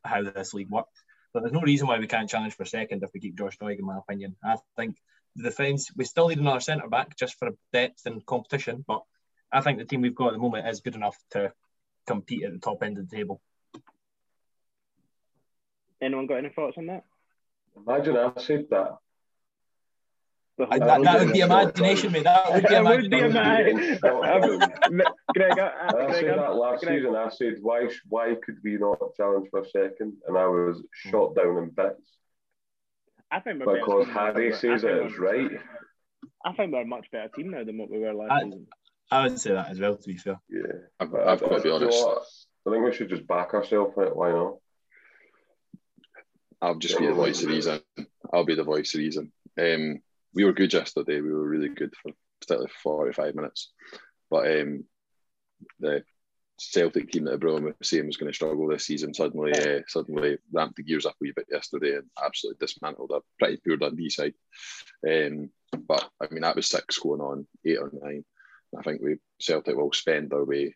[0.06, 1.04] how this league works.
[1.34, 3.80] But there's no reason why we can't challenge for second if we keep Josh Doig,
[3.80, 4.36] in my opinion.
[4.44, 4.98] I think
[5.36, 9.02] the defence, we still need another centre back just for depth and competition, but
[9.52, 11.52] I think the team we've got at the moment is good enough to
[12.06, 13.42] compete at the top end of the table.
[16.02, 17.04] Anyone got any thoughts on that?
[17.76, 18.98] Imagine I said that
[20.60, 22.26] I, that, that would be imagination, mate.
[22.26, 24.00] That would be imagination.
[25.34, 27.00] Greg, I, I, I said that last Greg.
[27.00, 27.16] season.
[27.16, 30.14] I said, why, why could we not challenge for a second?
[30.28, 32.08] And I was shot down in bits.
[33.32, 35.50] I think because Harry says it is right.
[36.46, 38.68] I think we're a much better team now than what we were last I, season.
[39.10, 39.98] I would say that as well.
[39.98, 40.62] To be fair, yeah,
[41.00, 42.06] I've, I've got to be honest.
[42.68, 43.94] I think we should just back ourselves.
[43.96, 44.58] Why not?
[46.62, 47.82] I'll just be the voice of reason.
[48.32, 49.32] I'll be the voice of reason.
[49.60, 50.00] Um,
[50.34, 51.22] we were good yesterday.
[51.22, 53.72] We were really good for particularly 45 minutes.
[54.30, 54.86] But um,
[55.80, 56.04] the
[56.60, 60.38] Celtic team that everyone was saying was going to struggle this season suddenly uh, suddenly
[60.52, 64.10] ramped the gears up a wee bit yesterday and absolutely dismantled a pretty poor Dundee
[64.10, 64.34] side.
[65.08, 65.50] Um,
[65.88, 68.24] but I mean, that was six going on, eight or nine.
[68.78, 70.76] I think we Celtic will spend our way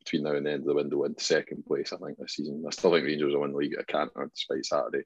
[0.00, 1.92] between now and the end of the window into second place.
[1.92, 2.64] I think this season.
[2.66, 5.04] I still think Rangers will win the league at a canter despite Saturday.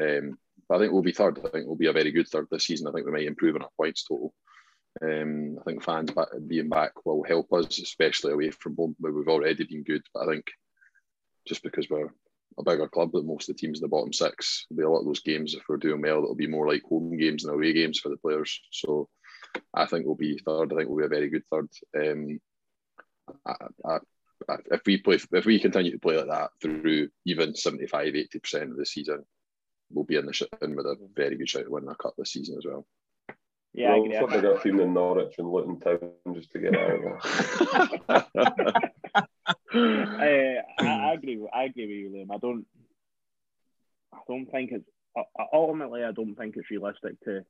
[0.00, 1.38] Um, but I think we'll be third.
[1.44, 2.86] I think we'll be a very good third this season.
[2.86, 4.34] I think we might improve on our points total.
[5.02, 9.12] Um, I think fans back, being back will help us, especially away from home where
[9.12, 10.02] we've already been good.
[10.12, 10.46] But I think
[11.46, 12.08] just because we're
[12.58, 14.94] a bigger club than most of the teams in the bottom six, there'll be a
[14.94, 16.18] lot of those games if we're doing well.
[16.18, 18.60] It'll be more like home games than away games for the players.
[18.72, 19.08] So
[19.72, 20.72] I think we'll be third.
[20.72, 21.68] I think we'll be a very good third.
[21.96, 22.40] Um,
[23.46, 23.54] I,
[23.84, 23.98] I,
[24.70, 28.70] if we play, if we continue to play like that through even 75, 80 percent
[28.70, 29.24] of the season,
[29.90, 32.32] we'll be in the in with a very good shot to win a cup this
[32.32, 32.86] season as well.
[33.74, 34.40] Yeah, well, I agree.
[34.40, 35.98] got a team in Norwich and Luton Town
[36.34, 38.24] just to get out of there.
[38.34, 38.80] uh,
[39.72, 41.40] I, I, agree.
[41.54, 42.34] I agree with you, Liam.
[42.34, 42.66] I don't.
[44.12, 44.88] I don't think it's
[45.52, 46.02] ultimately.
[46.02, 47.44] I don't think it's realistic to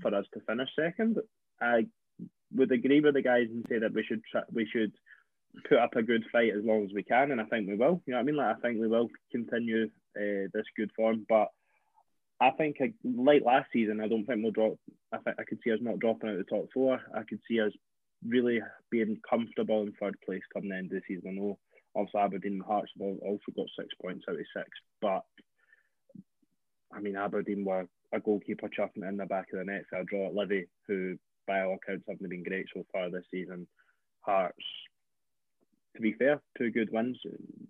[0.00, 1.18] for us to finish second.
[1.60, 1.86] I
[2.54, 4.92] would agree with the guys and say that we should try, we should
[5.68, 8.02] put up a good fight as long as we can, and I think we will.
[8.06, 8.36] You know what I mean?
[8.36, 11.48] Like I think we will continue uh, this good form, but
[12.40, 14.74] I think like last season, I don't think we'll drop.
[15.12, 17.00] I think I could see us not dropping out the top four.
[17.14, 17.72] I could see us
[18.26, 21.30] really being comfortable in third place coming of the season.
[21.30, 21.58] I know
[21.94, 24.68] also Aberdeen and Hearts have also got six points out of six,
[25.00, 25.24] but
[26.92, 29.98] I mean Aberdeen were a goalkeeper chucking it in the back of the net for
[29.98, 33.66] a draw at Livy, who by all accounts haven't been great so far this season.
[34.20, 34.64] Hearts
[35.96, 37.18] to be fair, two good wins.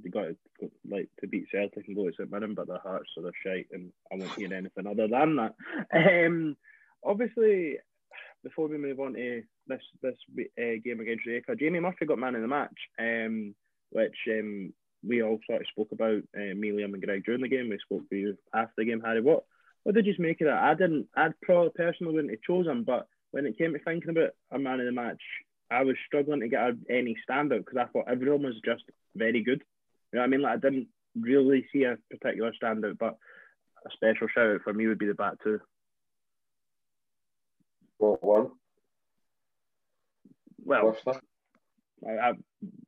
[0.02, 0.26] They got
[0.60, 3.68] to, like to beat Celtic and go to St Mirren, but their hearts are shite,
[3.72, 5.54] and I won't hear anything other than that.
[5.94, 6.56] Um,
[7.04, 7.78] obviously,
[8.42, 12.34] before we move on to this this uh, game against Rijeka, Jamie Murphy got man
[12.34, 13.54] of the match, um,
[13.90, 14.72] which um,
[15.06, 16.22] we all sort of spoke about.
[16.36, 17.68] Uh, me, Liam, and Greg during the game.
[17.68, 19.22] We spoke to you after the game, Harry.
[19.22, 19.44] What
[19.84, 20.62] what did you just make of that?
[20.62, 21.06] I didn't.
[21.16, 24.80] I probably personally wouldn't have chosen but when it came to thinking about a man
[24.80, 25.20] of the match,
[25.70, 29.62] I was struggling to get any standout because I thought everyone was just very good.
[30.12, 30.42] You know what I mean?
[30.42, 33.16] Like I didn't really see a particular standout, but
[33.86, 35.60] a special shout out for me would be the back two.
[37.98, 38.50] What one?
[40.64, 40.96] Well,
[42.06, 42.32] I, I,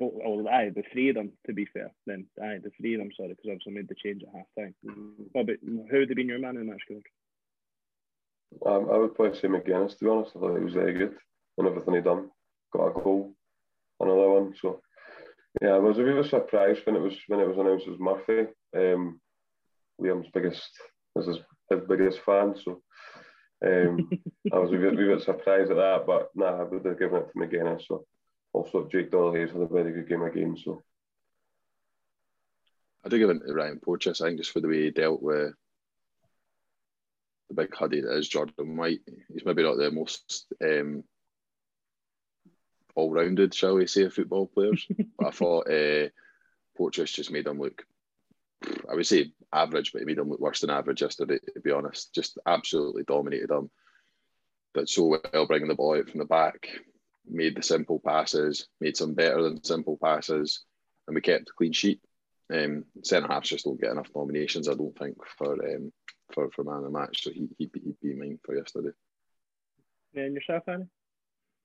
[0.01, 1.33] oh, aye, the three of them.
[1.47, 3.11] To be fair, then aye, the three of them.
[3.16, 4.75] Sorry, because obviously made the change at half time.
[4.87, 5.23] Mm-hmm.
[5.35, 7.03] Well, but who would have been your man in the match, George?
[8.66, 9.99] Um, I would play Sam Magennis.
[9.99, 11.14] To be honest, I thought he was very good
[11.59, 12.31] and everything he done
[12.72, 13.35] got a goal,
[14.00, 14.54] another one.
[14.61, 14.80] So
[15.61, 18.50] yeah, I was a bit surprised when it was when it was announced as Murphy.
[18.76, 19.20] Um,
[20.00, 20.70] Liam's biggest
[21.14, 22.83] this is his, his biggest fan, so
[23.64, 24.09] um,
[24.52, 26.04] I was a bit, a bit surprised at that.
[26.06, 27.83] But nah, I would have given it to Magennis.
[27.87, 28.04] So
[28.52, 30.56] also Jake Doyle Hayes had a very good game again.
[30.62, 30.83] So
[33.04, 34.20] I do give it to Ryan Porteous.
[34.20, 35.52] I think just for the way he dealt with
[37.48, 39.00] the big huddy that is Jordan White.
[39.33, 41.02] He's maybe not the most um,
[43.01, 44.87] all rounded, shall we say, football players.
[45.19, 46.09] but I thought uh,
[46.77, 47.85] Porteous just made them look,
[48.91, 51.71] I would say average, but he made them look worse than average yesterday, to be
[51.71, 52.15] honest.
[52.15, 53.71] Just absolutely dominated them.
[54.73, 56.69] But so well bringing the ball out from the back,
[57.29, 60.65] made the simple passes, made some better than simple passes,
[61.07, 62.01] and we kept a clean sheet.
[62.53, 65.93] Um, centre halves just don't get enough nominations, I don't think, for um,
[66.33, 67.23] for, for man of the match.
[67.23, 68.91] So he, he'd, be, he'd be mine for yesterday.
[70.15, 70.87] And yourself, Annie?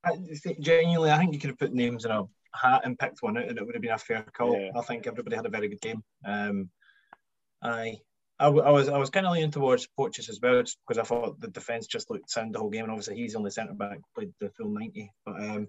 [0.05, 0.11] I,
[0.59, 3.47] genuinely, I think you could have put names in a hat and picked one out,
[3.47, 4.59] and it would have been a fair call.
[4.59, 4.71] Yeah.
[4.75, 6.03] I think everybody had a very good game.
[6.25, 6.69] Um,
[7.61, 7.97] I,
[8.39, 11.03] I, I was I was kind of leaning towards Porteous as well, just because I
[11.03, 13.99] thought the defence just looked sound the whole game, and obviously he's only centre back,
[14.15, 15.11] played the full ninety.
[15.25, 15.67] But um,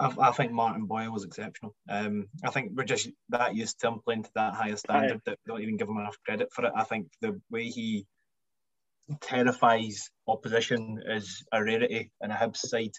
[0.00, 1.74] I, I, think Martin Boyle was exceptional.
[1.88, 5.38] Um, I think we're just that used to him playing to that higher standard that
[5.46, 6.72] we don't even give him enough credit for it.
[6.74, 8.06] I think the way he
[9.20, 12.94] terrifies opposition is a rarity in a Hibs side.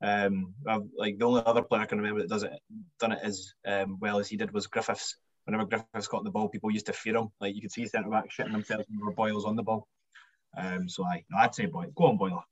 [0.00, 0.54] Um,
[0.96, 2.52] like the only other player I can remember that does it,
[3.00, 5.16] done it as um, well as he did was Griffiths.
[5.44, 7.28] Whenever Griffiths got the ball, people used to fear him.
[7.40, 9.88] Like you could see centre back shitting themselves when Boyle's on the ball.
[10.56, 11.90] Um, so I, no, I'd say Boyle.
[11.96, 12.44] Go on, Boyle.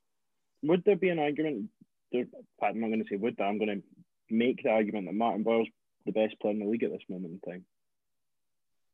[0.62, 1.68] would there be an argument?
[2.12, 2.28] There, in
[2.60, 3.44] fact, I'm not going to say would that.
[3.44, 5.68] I'm going to make the argument that Martin Boyle's
[6.04, 7.64] the best player in the league at this moment in time.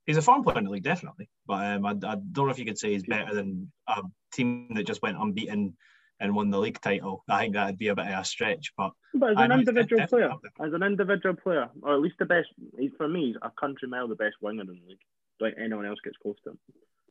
[0.07, 1.29] He's a farm player in the league, definitely.
[1.47, 4.03] But um, I, I, don't know if you could say he's better than a
[4.35, 5.77] team that just went unbeaten
[6.23, 7.25] and won the league title.
[7.29, 8.73] I think that'd be a bit of a stretch.
[8.77, 10.31] But but as an individual player,
[10.61, 12.49] as an individual player, or at least the best,
[12.97, 14.99] for me, he's a country mile the best winger in the league.
[15.41, 16.59] Like anyone else gets close to him.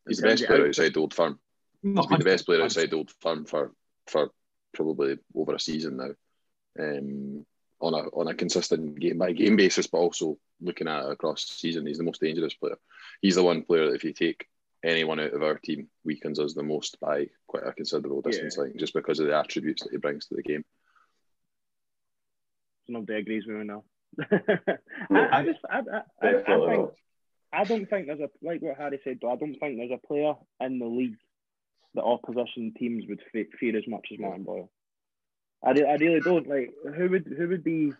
[0.07, 1.39] He's the best player outside Old Firm.
[1.83, 3.73] He's been the best player outside Old Firm for
[4.07, 4.31] for
[4.73, 6.11] probably over a season now.
[6.79, 7.45] Um,
[7.81, 11.45] on a on a consistent game by game basis, but also looking at it across
[11.45, 12.77] the season, he's the most dangerous player.
[13.21, 14.47] He's the one player that if you take
[14.83, 18.63] anyone out of our team, weakens us the most by quite a considerable distance, yeah.
[18.63, 20.63] like just because of the attributes that he brings to the game.
[22.87, 23.83] Nobody agrees with me now.
[25.11, 26.89] I, I, just I, I, I, I think
[27.53, 29.19] I don't think there's a like what Harry said.
[29.25, 31.17] I don't think there's a player in the league
[31.95, 34.69] that opposition teams would fear as much as Martin Boyle.
[35.63, 37.93] I, I really don't like who would who would be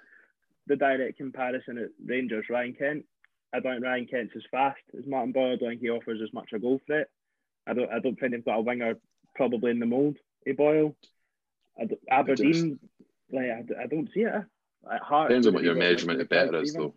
[0.68, 3.06] the direct comparison at Rangers Ryan Kent.
[3.54, 5.54] I don't think Ryan Kent's as fast as Martin Boyle.
[5.54, 7.08] I don't think he offers as much a goal threat.
[7.68, 8.96] I don't I don't think they've got a winger
[9.36, 10.96] probably in the mould of Boyle.
[12.10, 14.44] Aberdeen, just, like I, I don't see it.
[14.84, 16.94] Heart, Depends on what your measurement of better is, though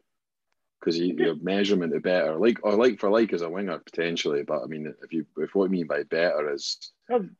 [0.85, 4.43] because you, your measurement of better, like or like for like as a winger potentially.
[4.43, 6.93] But I mean, if you if what I mean by better is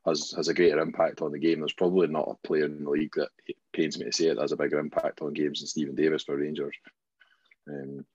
[0.07, 2.91] has has a greater impact on the game, there's probably not a player in the
[2.91, 3.29] league that
[3.73, 6.37] pains me to say it has a bigger impact on games than Steven Davis for
[6.37, 6.75] Rangers.
[7.69, 8.07] Um,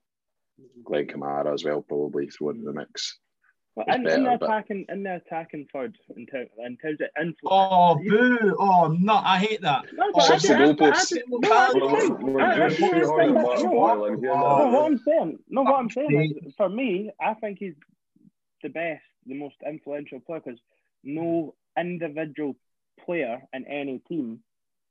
[0.84, 3.17] Glenn Kamara as well, probably thrown in the mix.
[3.76, 7.08] Well, in, better, in, the attacking, in the attacking third, in, terms, in terms of
[7.17, 7.38] influence.
[7.45, 8.56] Oh, boo!
[8.60, 9.86] Oh, no, I hate that.
[9.93, 10.74] No, oh, I no,
[14.69, 17.76] what I'm saying, no, what I'm saying is, for me, I think he's
[18.63, 20.60] the best, the most influential player because
[21.04, 22.56] no individual
[23.06, 24.39] player in any team,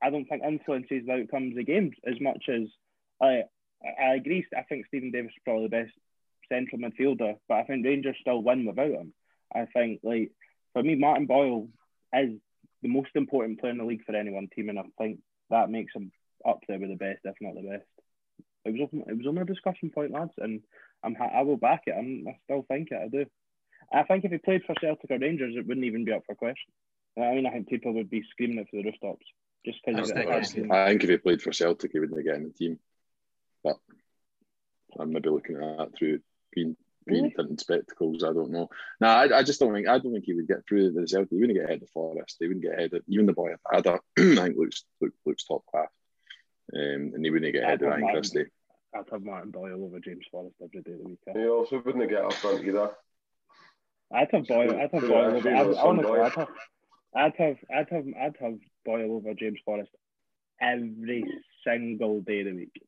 [0.03, 2.63] I don't think influences the outcomes of games as much as
[3.21, 3.43] I.
[3.85, 4.45] I agree.
[4.57, 5.93] I think Steven Davis is probably the best
[6.49, 9.13] central midfielder, but I think Rangers still win without him.
[9.55, 10.33] I think, like,
[10.73, 11.69] for me, Martin Boyle
[12.13, 12.39] is
[12.83, 15.71] the most important player in the league for any one team, and I think that
[15.71, 16.13] makes him
[16.47, 17.87] up there with the best, if not the best.
[18.65, 20.61] It was open, it was on a discussion point, lads, and
[21.03, 21.95] I'm I will back it.
[21.97, 23.01] I'm, I still think it.
[23.03, 23.25] I do.
[23.93, 26.35] I think if he played for Celtic or Rangers, it wouldn't even be up for
[26.35, 26.73] question.
[27.17, 29.27] I mean, I think people would be screaming it for the rooftops
[29.65, 30.11] just because.
[30.13, 32.79] I think if he played for Celtic, he wouldn't get in the team.
[33.63, 33.77] But
[34.99, 36.21] I'm maybe looking at that through
[36.53, 37.35] green green really?
[37.35, 38.23] tinted spectacles.
[38.23, 38.69] I don't know.
[39.01, 41.29] No, I, I just don't think I don't think he would get through the result.
[41.31, 42.37] He wouldn't get ahead of Forrest.
[42.39, 44.01] He wouldn't get ahead of even the boy Ada.
[44.19, 45.89] I think looks look, looks top class.
[46.75, 48.47] Um, and he wouldn't get ahead of Ryan Christie.
[48.95, 51.19] I'd have Martin Boyle over James Forrest every day of the week.
[51.35, 52.91] He also wouldn't get up front either.
[54.13, 54.73] I'd have Boyle.
[54.73, 55.55] I'd have Boyle over.
[55.55, 56.49] I'd, honestly, I'd have,
[57.15, 59.91] I'd have, I'd have, I'd have Boyle over James Forrest
[60.61, 61.25] every
[61.67, 62.83] single day of the week.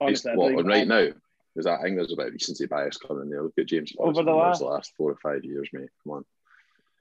[0.00, 1.08] Honestly, what, right now?
[1.54, 3.42] because I think there's a bit of recency bias coming there.
[3.42, 5.88] Look at James over the last, the last four or five years, mate.
[6.04, 6.24] Come on.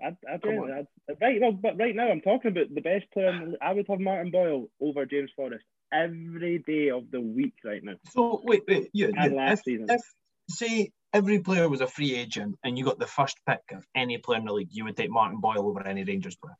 [0.01, 0.65] I, I do.
[0.65, 0.85] I,
[1.21, 3.29] right, well, but right now I'm talking about the best player.
[3.29, 7.55] In the, I would have Martin Boyle over James Forrest every day of the week
[7.65, 7.95] right now.
[8.11, 9.87] So wait, wait, you, and last if, season.
[9.89, 10.01] If
[10.49, 14.17] say every player was a free agent and you got the first pick of any
[14.17, 16.57] player in the league, you would take Martin Boyle over any Rangers player.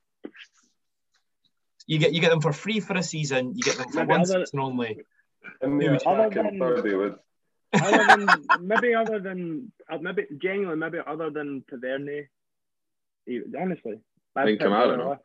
[1.88, 3.54] You get you get them for free for a season.
[3.56, 5.00] You get them for one season only.
[5.62, 7.16] And the attacking third, they would
[7.74, 8.28] other than
[8.62, 12.30] maybe other than uh, maybe genuinely maybe other than Tavernier,
[13.60, 14.00] honestly.
[14.36, 15.18] I think Kamara, no.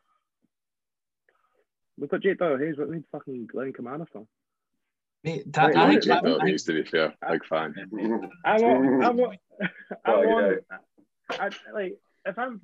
[1.97, 2.77] Look at Jake Doyle Hayes.
[2.77, 4.27] What we need fucking Glenn Kamara for?
[5.23, 7.73] Mate, that, Wait, I think Jake Doyle Hayes, to be fair, big fan.
[8.43, 9.39] I want, I want,
[10.05, 10.63] I want,
[11.29, 12.61] I, like if I'm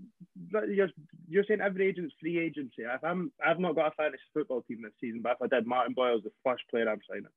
[0.67, 0.89] you're,
[1.29, 2.83] you're saying every agent's free agency.
[2.83, 5.67] If I'm I've not got a fantasy football team this season, but if I did,
[5.67, 7.27] Martin Boyle's the first player I'm signing.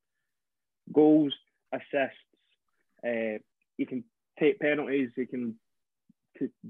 [0.92, 1.34] Goals,
[1.72, 2.18] assists,
[3.06, 3.38] uh,
[3.76, 4.04] he can
[4.38, 5.10] take penalties.
[5.16, 5.56] He can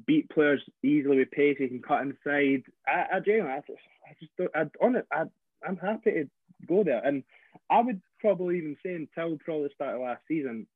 [0.06, 1.56] beat players easily with pace.
[1.58, 2.64] He can cut inside.
[2.86, 5.24] I, I genuinely, I just, I just don't, I, on it, I,
[5.66, 6.28] I'm happy to
[6.66, 7.04] go there.
[7.04, 7.22] And
[7.70, 10.66] I would probably even say until probably the start of last season,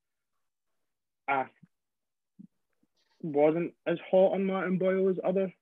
[1.28, 1.46] I
[3.22, 5.52] wasn't as hot on Martin Boyle as other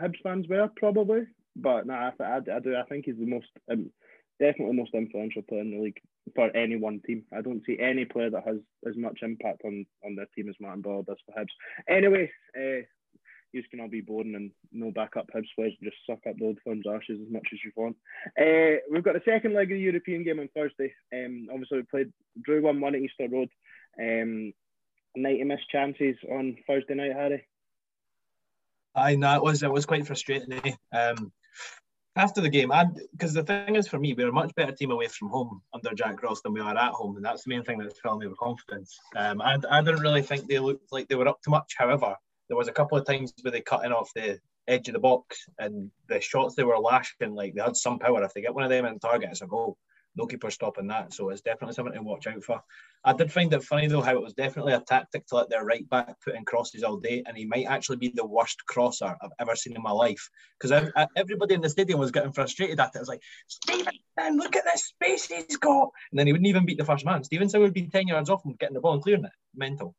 [0.00, 1.22] Hibs fans were probably.
[1.56, 2.76] But no, nah, I, I, I, do.
[2.76, 3.90] I think he's the most, um,
[4.38, 6.00] definitely the most influential player in the league
[6.34, 7.24] for any one team.
[7.36, 10.56] I don't see any player that has as much impact on, on their team as
[10.60, 11.48] Martin Boyle does for Hibs.
[11.88, 12.84] Anyway, uh,
[13.52, 16.58] you can all be boring and no backup Hibs players just suck up the old
[16.64, 17.96] firm's ashes as much as you want.
[18.40, 20.92] Uh, we've got the second leg of the European game on Thursday.
[21.12, 22.12] Um, obviously, we played
[22.42, 23.48] drew 1 1 at Easter Road.
[23.98, 24.52] Um,
[25.16, 27.46] 90 missed chances on Thursday night, Harry.
[28.94, 30.52] I know it was it was quite frustrating.
[30.52, 30.96] Eh?
[30.96, 31.32] Um,
[32.16, 32.72] after the game,
[33.12, 35.94] because the thing is for me, we're a much better team away from home under
[35.94, 38.26] Jack Ross than we are at home, and that's the main thing that's filling me
[38.26, 38.98] with confidence.
[39.16, 41.74] Um, I, I didn't really think they looked like they were up to much.
[41.78, 42.16] However,
[42.48, 45.46] there was a couple of times where they cutting off the edge of the box,
[45.58, 48.22] and the shots they were lashing, like they had some power.
[48.22, 49.78] If they get one of them in target, it's a goal
[50.16, 51.12] no keeper stopping that.
[51.12, 52.62] So it's definitely something to watch out for.
[53.04, 55.64] I did find it funny though how it was definitely a tactic to let their
[55.64, 59.16] right back put in crosses all day, and he might actually be the worst crosser
[59.22, 60.28] I've ever seen in my life.
[60.58, 62.96] Because everybody in the stadium was getting frustrated at it.
[62.96, 66.66] It was like, Stevenson, look at this space he's got, and then he wouldn't even
[66.66, 67.24] beat the first man.
[67.24, 69.32] Stevenson would be ten yards off him getting the ball and clearing it.
[69.54, 69.94] Mental.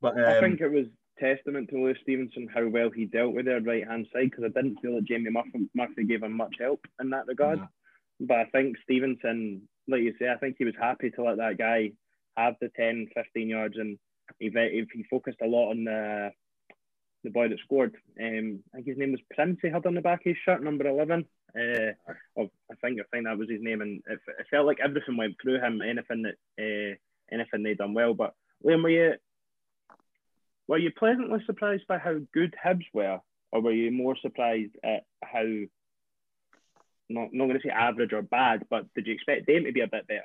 [0.00, 0.86] But um, I think it was
[1.18, 4.48] testament to Lewis Stevenson how well he dealt with their right hand side because I
[4.48, 7.58] didn't feel that Jamie Murphy, Murphy gave him much help in that regard.
[8.20, 11.58] But I think Stevenson, like you say, I think he was happy to let that
[11.58, 11.92] guy
[12.36, 13.98] have the 10, 15 yards, and
[14.38, 16.30] he, he focused a lot on the
[17.24, 17.96] the boy that scored.
[18.20, 19.58] Um, I think his name was Prince.
[19.60, 21.24] He had on the back of his shirt, number eleven.
[21.54, 21.92] Uh,
[22.38, 25.34] I think I think that was his name, and it, it felt like everything went
[25.42, 25.82] through him.
[25.82, 26.94] Anything that uh,
[27.32, 28.14] anything they done well.
[28.14, 29.14] But Liam, were you
[30.68, 33.20] were you pleasantly surprised by how good Hibs were,
[33.52, 35.44] or were you more surprised at how
[37.08, 39.80] not not going to say average or bad, but did you expect them to be
[39.80, 40.22] a bit better?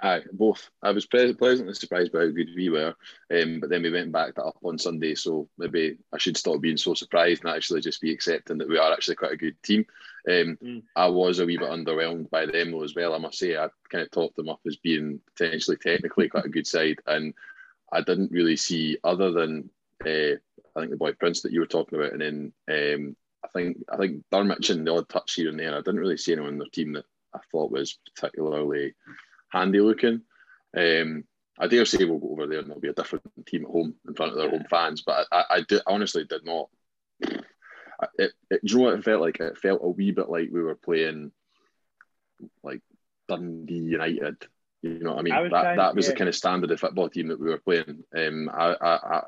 [0.00, 0.70] Aye, both.
[0.80, 2.94] I was pleasantly surprised by how good we were,
[3.34, 6.60] um, but then we went back that up on Sunday, so maybe I should stop
[6.60, 9.60] being so surprised and actually just be accepting that we are actually quite a good
[9.64, 9.84] team.
[10.28, 10.82] Um, mm.
[10.94, 13.12] I was a wee bit underwhelmed by them as well.
[13.12, 16.50] I must say, I kind of talked them up as being potentially technically quite a
[16.50, 17.34] good side, and
[17.92, 19.68] I didn't really see other than
[20.06, 20.38] uh,
[20.76, 22.52] I think the boy Prince that you were talking about, and then
[22.94, 25.74] um, I think I think Dermot and the odd touch here and there.
[25.74, 28.94] I didn't really see anyone in their team that I thought was particularly
[29.50, 30.22] handy looking.
[30.76, 31.24] Um,
[31.58, 33.94] I dare say we'll go over there and there'll be a different team at home
[34.06, 35.02] in front of their home fans.
[35.02, 36.68] But I, I, did, honestly did not.
[37.20, 39.40] It, it, you know what it felt like?
[39.40, 41.32] It felt a wee bit like we were playing
[42.62, 42.80] like
[43.28, 44.36] Dundee United.
[44.82, 45.32] You know what I mean?
[45.32, 46.12] I that that was yeah.
[46.12, 48.04] the kind of standard of football team that we were playing.
[48.16, 49.22] Um, I, I, I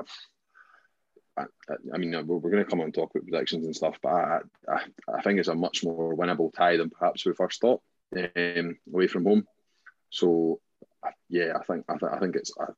[1.41, 3.99] I, I, mean, we're, we're going to come on and talk about predictions and stuff,
[4.03, 4.81] but I, I,
[5.17, 7.83] I, think it's a much more winnable tie than perhaps we first thought
[8.15, 9.47] um, away from home.
[10.11, 10.61] So,
[11.29, 12.73] yeah, I think I, th- I think it's uh,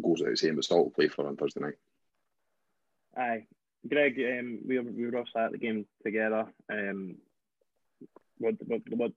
[0.00, 1.74] goes without saying, but still play for on Thursday night.
[3.16, 3.46] Aye,
[3.88, 6.46] Greg, um, we were, we were all at the game together.
[6.70, 7.16] Um,
[8.38, 9.12] what what what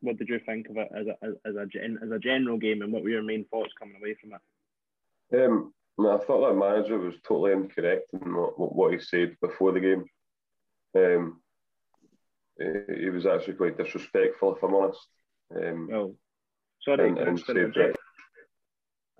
[0.00, 2.92] what did you think of it as a as a as a general game, and
[2.92, 5.44] what were your main thoughts coming away from it?
[5.44, 9.80] Um, I thought that manager was totally incorrect in what, what he said before the
[9.80, 10.04] game.
[10.94, 11.40] Um,
[12.58, 15.00] he was actually quite disrespectful, if I'm honest.
[15.54, 16.16] Um, oh,
[16.82, 17.08] sorry.
[17.08, 17.38] And, and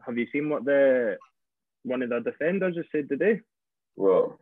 [0.07, 1.17] have you seen what the
[1.83, 3.41] one of the defenders has said today?
[3.97, 4.39] Well,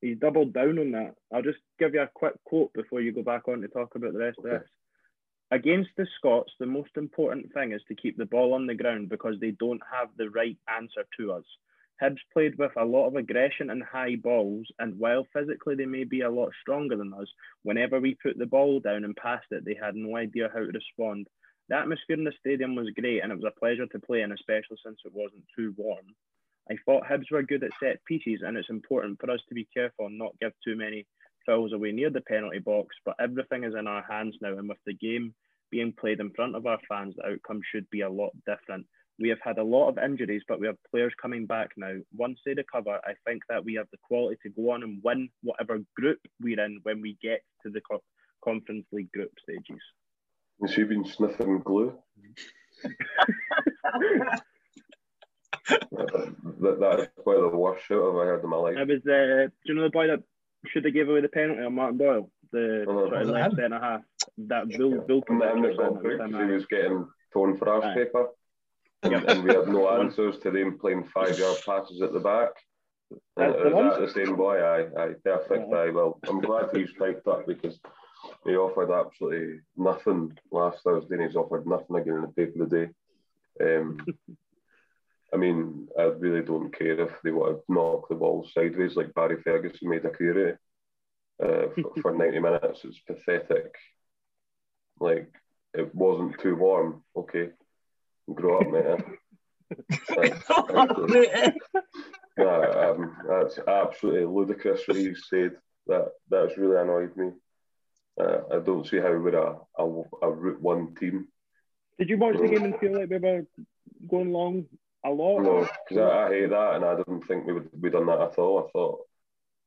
[0.00, 1.14] He's doubled down on that.
[1.32, 4.14] I'll just give you a quick quote before you go back on to talk about
[4.14, 4.54] the rest okay.
[4.54, 4.70] of this.
[5.52, 9.08] Against the Scots, the most important thing is to keep the ball on the ground
[9.08, 11.44] because they don't have the right answer to us.
[12.00, 16.04] Hibs played with a lot of aggression and high balls, and while physically they may
[16.04, 17.26] be a lot stronger than us,
[17.64, 20.66] whenever we put the ball down and passed it, they had no idea how to
[20.66, 21.26] respond.
[21.68, 24.30] The atmosphere in the stadium was great, and it was a pleasure to play in,
[24.30, 26.06] especially since it wasn't too warm.
[26.70, 29.68] I thought Hibs were good at set pieces, and it's important for us to be
[29.74, 31.06] careful and not give too many
[31.50, 34.78] fouls away near the penalty box, but everything is in our hands now, and with
[34.86, 35.34] the game
[35.70, 38.86] being played in front of our fans, the outcome should be a lot different.
[39.18, 41.96] We have had a lot of injuries, but we have players coming back now.
[42.16, 45.28] Once they recover, I think that we have the quality to go on and win
[45.42, 48.02] whatever group we're in when we get to the co-
[48.44, 49.82] Conference League group stages.
[50.62, 51.98] Has she been sniffing glue?
[55.68, 58.76] that, that is quite the worst shit I've ever heard in my life.
[58.78, 60.22] I was, uh, do you know the boy that
[60.66, 62.30] should they give away the penalty on Martin Boyle?
[62.52, 64.02] The oh, sort of left centre half.
[64.38, 68.28] That Bill Bill he was getting torn for ass paper.
[69.02, 72.50] And, and, we had no answers to them playing five yard passes at the back.
[73.36, 74.62] That's the, that the same boy?
[74.62, 75.72] Aye, aye, perfect.
[75.72, 77.78] Aye, well, I'm glad he's piped up because
[78.44, 82.92] he offered absolutely nothing last Thursday and he's offered nothing again in the paper today.
[83.60, 83.98] Um,
[85.32, 89.14] I mean, I really don't care if they want to knock the ball sideways like
[89.14, 90.58] Barry Ferguson made a career
[91.42, 92.80] uh, for, for 90 minutes.
[92.84, 93.74] It's pathetic.
[94.98, 95.32] Like,
[95.72, 97.50] it wasn't too warm, okay?
[98.34, 99.04] Grow up, man.
[100.16, 100.50] that's,
[102.40, 105.52] um, that's absolutely ludicrous what you said.
[105.86, 107.30] That that's really annoyed me.
[108.20, 111.28] Uh, I don't see how we're a, a, a route one team.
[111.98, 113.46] Did you watch the game and feel like we were
[114.08, 114.66] going long
[115.04, 115.42] a lot?
[115.42, 118.20] No, because I, I, hate that, and I didn't think we would we done that
[118.20, 118.66] at all.
[118.66, 119.00] I thought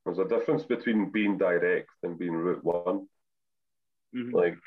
[0.04, 3.06] there's a difference between being direct and being route one.
[4.14, 4.34] Mm-hmm.
[4.34, 4.58] Like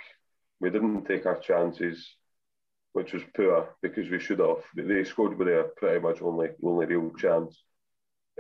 [0.60, 2.16] we didn't take our chances,
[2.94, 4.64] which was poor because we should have.
[4.76, 7.64] They scored with a pretty much only only real chance.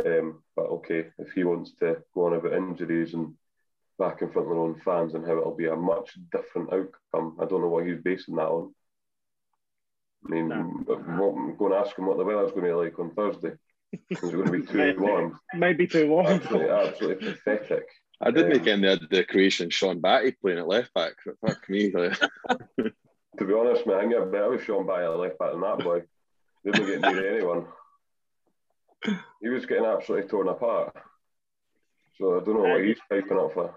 [0.05, 3.33] Um, but okay, if he wants to go on about injuries and
[3.97, 7.37] back in front of their own fans and how it'll be a much different outcome,
[7.41, 8.73] I don't know what he's basing that on.
[10.25, 13.11] I mean, I'm going to ask him what the weather's going to be like on
[13.11, 13.53] Thursday.
[14.09, 15.39] It's going to be too warm.
[15.53, 16.27] Maybe too warm.
[16.27, 17.87] Absolutely, absolutely pathetic.
[18.21, 21.13] I did um, make in the, the Croatian Sean Batty playing at left back.
[21.45, 21.91] Fuck me.
[21.91, 22.15] to
[23.39, 25.79] be honest, man, I think I'm better with Sean Batty at left back than that
[25.79, 26.03] boy.
[26.65, 27.65] Didn't get near anyone.
[29.41, 30.93] He was getting absolutely torn apart.
[32.17, 33.75] So I don't know what he's piping up for.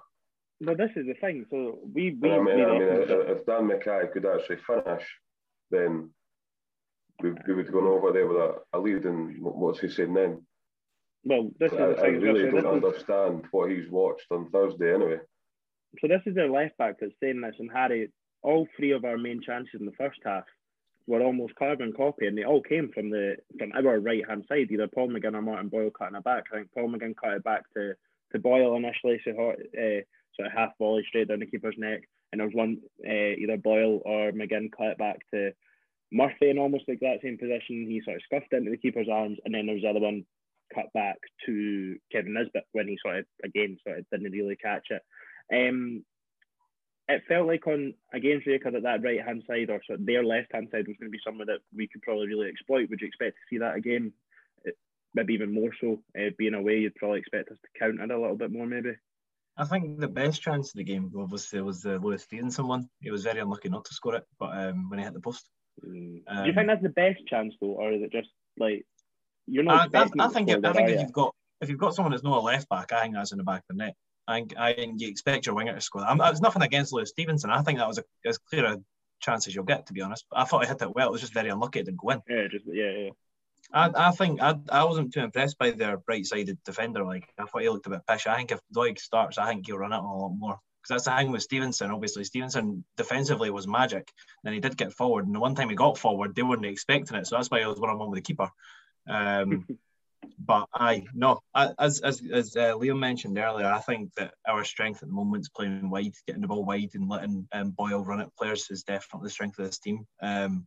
[0.61, 1.47] No, this is the thing.
[1.51, 5.05] So we, we I mean, I mean if Dan Mackay could actually finish,
[5.71, 6.11] then
[7.23, 9.05] we, we would go over there with a, a lead.
[9.05, 10.43] And what's he saying then?
[11.25, 15.19] Well, this is I, I really don't understand what he's watched on Thursday anyway.
[16.01, 18.11] So this is their left back that's saying this, and Harry,
[18.43, 20.45] all three of our main chances in the first half
[21.07, 24.71] were almost carbon copy, and they all came from the from our right hand side,
[24.71, 26.45] either Paul McGinn or Martin Boyle cutting it back.
[26.53, 27.95] I think Paul McGinn cut it back to
[28.33, 30.01] to Boyle initially, so uh,
[30.37, 32.03] sort of half volley straight down the keeper's neck,
[32.33, 35.53] and there was one uh, either Boyle or McGinn cut it back to
[36.13, 37.87] Murphy in almost the exact same position.
[37.89, 40.25] He sort of scuffed into the keeper's arms, and then there was the other one
[40.75, 44.87] cut back to Kevin Nisbet when he sort of again sort of didn't really catch
[44.91, 45.03] it.
[45.53, 46.05] Um,
[47.09, 50.25] it felt like on against Rijeka that that right hand side or sort of their
[50.25, 52.89] left hand side was going to be somewhere that we could probably really exploit.
[52.89, 54.13] Would you expect to see that again?
[54.65, 54.77] It,
[55.15, 56.03] maybe even more so.
[56.17, 58.93] Uh, being away, you'd probably expect us to counter a little bit more, maybe.
[59.57, 62.89] I think the best chance of the game obviously was the Lewis Stevenson one.
[63.01, 65.49] He was very unlucky not to score it, but um, when he hit the post.
[65.87, 66.23] Mm.
[66.27, 68.29] Um, Do you think that's the best chance though, or is it just
[68.59, 68.85] like
[69.47, 69.95] you're not.
[69.95, 70.49] I, I, I think.
[70.49, 72.93] It, I think if you've got if you've got someone that's not a left back,
[72.93, 73.95] I think that's in the back of the net.
[74.29, 76.03] I think, I think you expect your winger to score.
[76.03, 77.51] I'm, there's nothing against Lewis Stevenson.
[77.51, 78.79] I think that was a, as clear a
[79.21, 80.25] chance as you'll get, to be honest.
[80.31, 81.09] But I thought he hit it well.
[81.09, 82.23] It was just very unlucky it didn't go in.
[82.29, 83.11] Yeah, just yeah, yeah.
[83.73, 87.05] I, I think I, I wasn't too impressed by their right-sided defender.
[87.05, 88.27] Like I thought he looked a bit pish.
[88.27, 90.59] I think if Doig starts, I think he'll run it a lot more.
[90.83, 91.91] Because that's the thing with Stevenson.
[91.91, 94.11] Obviously, Stevenson defensively was magic.
[94.45, 97.17] Then he did get forward, and the one time he got forward, they weren't expecting
[97.17, 97.27] it.
[97.27, 98.51] So that's why I was one-on-one with the keeper.
[99.09, 99.67] Um,
[100.39, 105.03] but I no, as as as uh, Liam mentioned earlier, I think that our strength
[105.03, 108.21] at the moment is playing wide, getting the ball wide, and letting um, Boyle run
[108.21, 110.07] at players is definitely the strength of this team.
[110.23, 110.67] Um,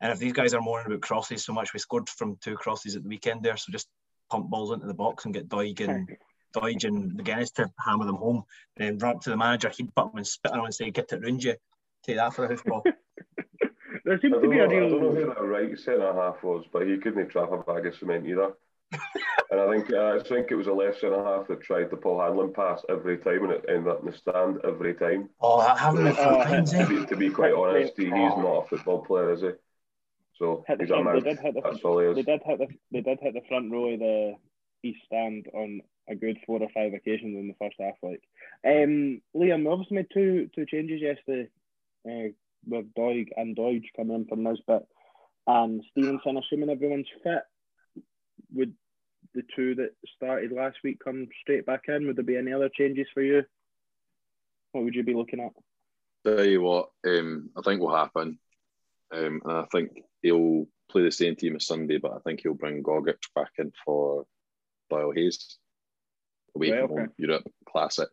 [0.00, 2.96] and if these guys are moaning about crosses so much, we scored from two crosses
[2.96, 3.88] at the weekend there, so just
[4.30, 6.08] pump balls into the box and get Doidge and
[6.52, 8.44] Doidge and the guys to hammer them home,
[8.76, 10.74] and then run up to the manager, he'd put them and spit on him and
[10.74, 11.54] say, "Get it round you."
[12.04, 12.82] Take that for a hoofball.
[14.04, 14.86] there seems to be a real.
[14.86, 17.86] I don't know who that right centre half was, but he couldn't trap a bag
[17.86, 18.52] of cement either
[19.50, 21.96] and I think uh, I think it was a left centre half that tried the
[21.96, 25.30] Paul Hanlon pass every time, and it ended up in the stand every time.
[25.40, 26.70] Oh, that happened a few times.
[26.72, 29.50] To be, to be quite honest, he, he's not a football player, is he?
[30.34, 31.22] So he's a man.
[31.24, 32.16] That's all he is.
[32.16, 34.34] They did hit the they did hit the front row of the
[34.82, 37.94] east stand on a good four or five occasions in the first half.
[38.02, 38.22] Like,
[38.66, 41.48] um, Liam obviously made two two changes yesterday,
[42.08, 42.32] uh,
[42.66, 44.86] with Doidge and Doig coming in from Nisbet
[45.46, 46.38] and Stevenson.
[46.38, 47.42] Assuming everyone's fit,
[48.52, 48.74] would
[49.34, 52.06] the two that started last week come straight back in?
[52.06, 53.42] Would there be any other changes for you?
[54.72, 55.52] What would you be looking at?
[56.24, 58.38] Tell you what, um, I think will happen.
[59.12, 59.90] Um, and I think
[60.22, 63.72] he'll play the same team as Sunday, but I think he'll bring Gogic back in
[63.84, 64.24] for
[64.88, 65.58] Doyle Hayes.
[66.54, 66.94] Away from okay.
[66.94, 68.08] home, Europe, classic.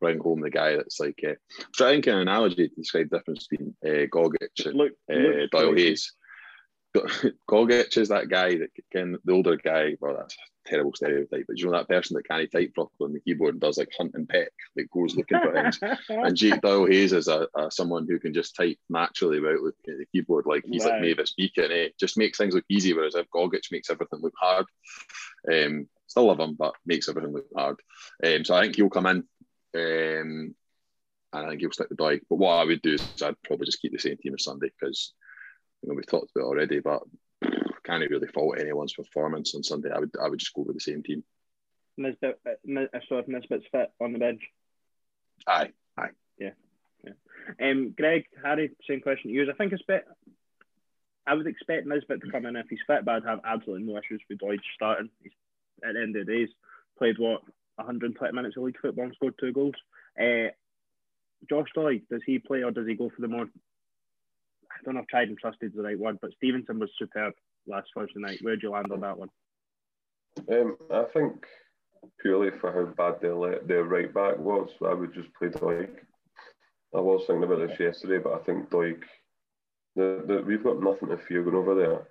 [0.00, 1.34] Bring home the guy that's like, uh,
[1.74, 5.74] try and an analogy to describe the difference between uh, Gogic and look, uh, Doyle
[5.74, 6.12] Hayes.
[7.48, 9.96] Gogic is that guy that can the older guy.
[10.00, 13.12] Well, that's a terrible stereotype, but you know that person that can't type properly on
[13.12, 15.78] the keyboard and does like hunt and peck, like goes looking for things.
[16.08, 19.94] and Jake Doyle Hayes is a, a, someone who can just type naturally without looking
[19.94, 20.92] at the keyboard, like he's right.
[20.92, 21.70] like Mavis Beacon.
[21.72, 21.88] Eh?
[21.98, 24.66] Just makes things look easy, whereas if Gogic makes everything look hard.
[25.52, 27.80] Um, still love him, but makes everything look hard.
[28.24, 29.24] Um, so I think he'll come in.
[29.74, 30.54] Um,
[31.32, 32.20] and I think he'll stick the dog.
[32.28, 34.70] But what I would do is I'd probably just keep the same team as Sunday
[34.78, 35.12] because
[35.82, 37.02] you know, we've talked about already, but
[37.84, 39.90] can't really fault anyone's performance on Sunday.
[39.90, 41.22] I would I would just go with the same team.
[41.98, 44.42] Nisbet, uh, so if Nisbet's fit on the bench.
[45.46, 46.10] Aye, aye.
[46.38, 46.50] Yeah,
[47.04, 47.70] yeah.
[47.70, 49.50] Um, Greg, Harry, same question to you.
[49.50, 50.04] I think it's bit.
[51.26, 53.98] I would expect Nisbet to come in if he's fit, but I'd have absolutely no
[53.98, 55.10] issues with Doidge starting.
[55.22, 55.32] He's
[55.84, 56.52] at the end of the day,
[56.98, 57.42] played what
[57.76, 59.74] 120 minutes of league football and scored two goals.
[60.20, 60.48] Uh,
[61.48, 63.46] Josh Doig, does he play or does he go for the more
[64.76, 67.32] I don't know if tried and trusted is the right word, but Stevenson was superb
[67.66, 68.38] last Thursday night.
[68.42, 69.28] Where'd you land on that one?
[70.52, 71.46] Um, I think
[72.20, 75.90] purely for how bad their their right back was, I would just play Doig.
[76.94, 79.02] I was thinking about this yesterday, but I think Doig,
[79.96, 82.08] the, the, we've got nothing to fear going over there.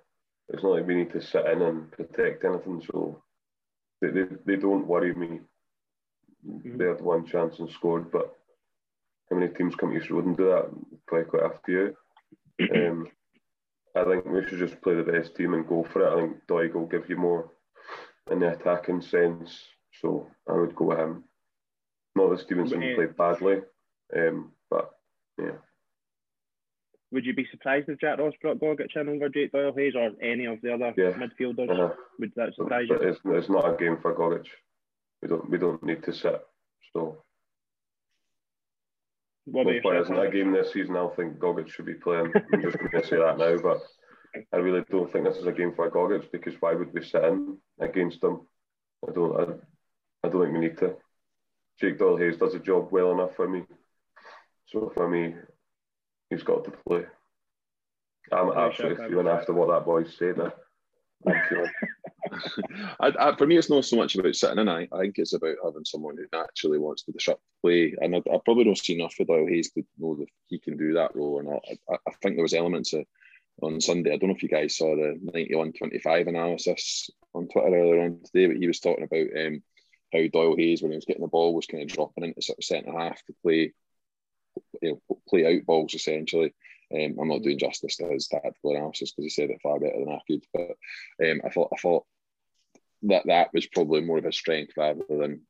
[0.48, 3.22] It's not like we need to sit in and protect anything, so
[4.00, 5.40] they, they, they don't worry me.
[6.46, 6.76] Mm-hmm.
[6.78, 8.34] They had one chance and scored, but
[9.30, 10.70] how many teams come to East Road and do that?
[11.06, 11.96] Probably quite a few.
[12.74, 13.08] Um,
[13.96, 16.12] I think we should just play the best team and go for it.
[16.12, 17.50] I think Doig will give you more
[18.30, 19.58] in the attacking sense,
[20.00, 21.24] so I would go with him.
[22.14, 23.60] Not that Stevenson played badly,
[24.16, 24.90] um, but
[25.38, 25.56] yeah.
[27.12, 30.10] Would you be surprised if Jack Ross brought Gogic in over Jake Doyle Hayes or
[30.20, 31.12] any of the other yeah.
[31.12, 31.70] midfielders?
[31.70, 31.94] Uh-huh.
[32.18, 32.96] Would that surprise you?
[32.96, 34.46] It's, it's not a game for Gogic.
[35.22, 36.40] We don't we don't need to sit.
[36.92, 37.22] So
[39.46, 40.96] what no players in that game this season.
[40.96, 42.32] I don't think Gogic should be playing.
[42.52, 43.78] I'm just going to say that now, but
[44.52, 47.24] I really don't think this is a game for Gogic because why would we sit
[47.24, 48.46] in against them?
[49.08, 49.36] I don't.
[49.36, 50.96] I, I don't think we need to.
[51.80, 53.62] Jake Doyle Hayes does a job well enough for me.
[54.66, 55.34] So for me,
[56.30, 57.04] he's got to play.
[58.32, 60.52] I'm absolutely feeling after what that boy said.
[63.00, 64.68] I, I, for me, it's not so much about sitting in.
[64.68, 67.94] I, I think it's about having someone who naturally wants to disrupt play.
[68.00, 70.76] And I, I probably don't see enough of Doyle Hayes to know if he can
[70.76, 71.62] do that role or not.
[71.90, 73.04] I, I think there was elements of,
[73.62, 74.12] on Sunday.
[74.12, 78.46] I don't know if you guys saw the 91-25 analysis on Twitter earlier on today,
[78.48, 79.62] but he was talking about um,
[80.12, 82.58] how Doyle Hayes, when he was getting the ball, was kind of dropping into sort
[82.58, 83.72] of centre half to play,
[84.82, 86.54] you know, play out balls essentially.
[86.94, 89.98] Um, I'm not doing justice to his tactical analysis because he said it far better
[89.98, 92.04] than I could, but um, I thought I thought
[93.02, 95.42] that that was probably more of a strength rather than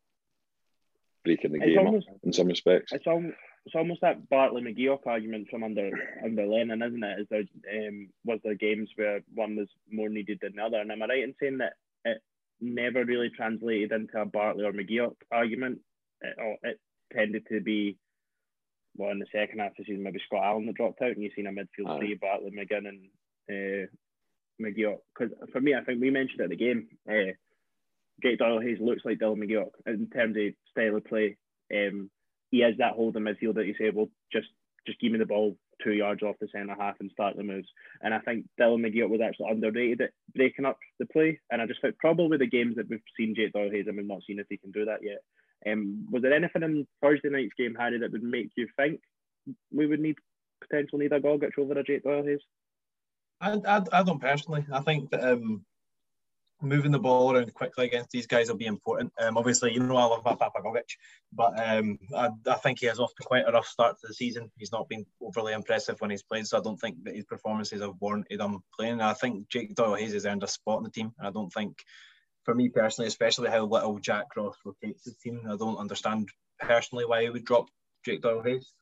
[1.25, 2.93] breaking the it's game almost, in some respects.
[2.93, 3.33] It's, al-
[3.67, 5.91] it's almost that Bartley McGeouch argument from under
[6.25, 7.21] under Lennon, isn't it?
[7.21, 10.79] Is there um, was there games where one was more needed than the other?
[10.79, 12.23] And am I right in saying that it
[12.61, 15.81] never really translated into a Bartley or McGeouch argument?
[16.23, 16.81] It, it
[17.13, 17.99] tended to be
[18.99, 21.22] well in the second half of the season, maybe Scott Allen that dropped out, and
[21.22, 23.09] you've seen a midfield three, Bartley, McGinn, and
[23.51, 23.86] uh,
[24.61, 24.99] McGeouch.
[25.16, 27.32] Because for me, I think we mentioned at the game, uh,
[28.22, 31.36] Jake Doyle Hayes looks like Dylan McGeouch in terms of style of play.
[31.72, 32.11] Um,
[32.51, 34.49] he has that hold holding midfield that you say, well, just
[34.86, 37.68] just give me the ball two yards off the centre half and start the moves.
[38.01, 41.40] And I think Dylan McGeouch was actually underrated at breaking up the play.
[41.51, 44.07] And I just think probably the games that we've seen Jake Doyle Hayes and we've
[44.07, 45.18] not seen if he can do that yet.
[45.67, 49.01] Um, was there anything in Thursday night's game, Harry, that would make you think
[49.73, 50.17] we would need
[50.61, 52.41] potential need a Gogic over a Jake Doyle Hayes?
[53.41, 54.64] I, I, I don't personally.
[54.73, 55.64] I think that um,
[56.62, 59.12] moving the ball around quickly against these guys will be important.
[59.21, 60.97] Um, obviously, you know I love my Papa Gogic,
[61.33, 64.51] but um, I, I, think he has to quite a rough start to the season.
[64.57, 67.83] He's not been overly impressive when he's played, so I don't think that his performances
[67.83, 69.01] have warranted him playing.
[69.01, 71.12] I think Jake Doyle Hayes has earned a spot in the team.
[71.19, 71.77] And I don't think,
[72.47, 76.30] for me personally, especially how little Jack Ross rotates the team, I don't understand
[76.61, 77.66] personally why he would drop
[78.05, 78.72] Jake Doyle Hayes.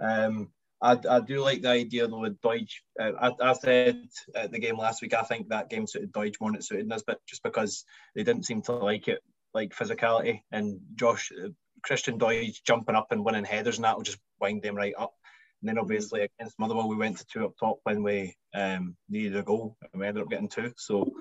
[0.00, 0.48] Um,
[0.80, 2.72] I, I do like the idea though with Doidge.
[2.98, 6.40] Uh, I, I said at the game last week, I think that game suited Doidge
[6.40, 7.84] more than it suited us, but just because
[8.16, 9.20] they didn't seem to like it,
[9.54, 10.40] like physicality.
[10.50, 11.50] And Josh, uh,
[11.82, 15.12] Christian Doidge jumping up and winning headers and that will just wind them right up.
[15.60, 19.36] And then obviously against Motherwell, we went to two up top when we um, needed
[19.36, 20.72] a goal and we ended up getting two.
[20.78, 21.12] So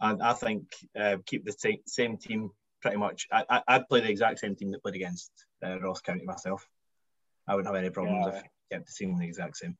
[0.00, 0.64] I, I think
[0.98, 3.26] uh, keep the same, same team pretty much.
[3.32, 5.30] I, I'd play the exact same team that played against
[5.64, 6.66] uh, Ross County myself.
[7.46, 8.38] I wouldn't have any problems yeah.
[8.38, 9.76] if kept the team the exact same.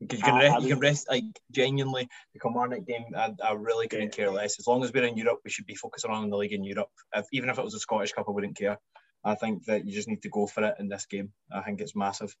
[0.00, 3.06] Because you can, rest, you can rest like genuinely the Kilmarnock game.
[3.16, 4.60] I, I really couldn't care less.
[4.60, 6.90] As long as we're in Europe, we should be focusing on the league in Europe.
[7.16, 8.78] If, even if it was a Scottish Cup, I wouldn't care.
[9.24, 11.32] I think that you just need to go for it in this game.
[11.52, 12.36] I think it's massive.